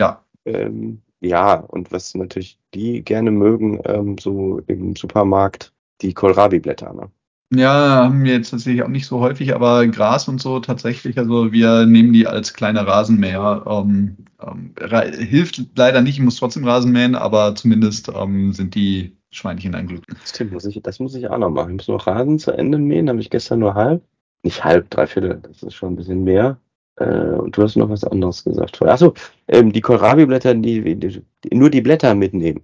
[0.00, 6.92] Ja, Ähm, ja, und was natürlich die gerne mögen, ähm, so im Supermarkt, die Kohlrabi-Blätter.
[6.92, 7.10] Ne?
[7.54, 11.52] ja, haben wir jetzt tatsächlich auch nicht so häufig, aber Gras und so tatsächlich, also
[11.52, 13.64] wir nehmen die als kleine Rasenmäher.
[13.66, 14.74] Ähm, ähm,
[15.16, 19.86] hilft leider nicht, ich muss trotzdem Rasen mähen, aber zumindest ähm, sind die Schweinchen ein
[19.86, 20.04] Glück.
[20.24, 21.70] Stimmt, muss ich, das muss ich auch noch machen.
[21.70, 24.02] Ich muss noch Rasen zu Ende mähen, habe ich gestern nur halb.
[24.42, 26.58] Nicht halb, dreiviertel, das ist schon ein bisschen mehr.
[26.96, 28.82] Äh, und du hast noch was anderes gesagt.
[28.82, 29.14] Achso,
[29.48, 31.22] ähm, die Kohlrabi-Blätter, die, die,
[31.52, 32.62] nur die Blätter mitnehmen,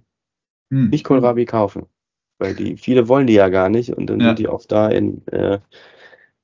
[0.71, 0.89] Hm.
[0.89, 1.85] nicht Kohlrabi kaufen.
[2.39, 4.27] Weil die, viele wollen die ja gar nicht und dann Ja.
[4.27, 5.59] sind die oft da in äh,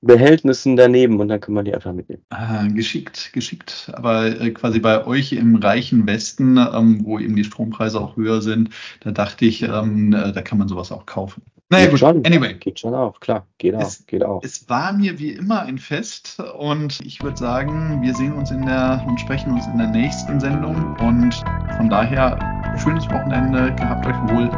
[0.02, 2.24] Behältnissen daneben und dann kann man die einfach mitnehmen.
[2.30, 3.92] Ah, geschickt, geschickt.
[3.94, 8.42] Aber äh, quasi bei euch im reichen Westen, ähm, wo eben die Strompreise auch höher
[8.42, 8.70] sind,
[9.02, 11.42] da dachte ich, ähm, äh, da kann man sowas auch kaufen.
[11.72, 12.00] Naja, Geht gut.
[12.00, 14.42] schon, Anyway, geht schon auch, klar, geht auch, Es- geht auch.
[14.44, 18.66] es war mir wie immer ein Fest und ich würde sagen, wir sehen uns in
[18.66, 21.36] der und sprechen uns in der nächsten Sendung und
[21.78, 22.40] von daher
[22.78, 24.50] schönes Wochenende, gehabt euch wohl,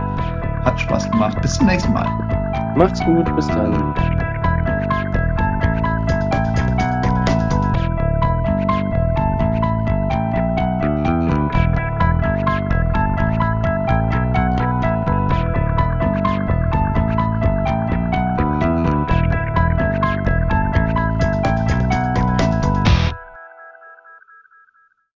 [0.64, 1.42] hat Spaß gemacht.
[1.42, 2.08] Bis zum nächsten Mal.
[2.78, 4.31] Macht's gut, bis dann.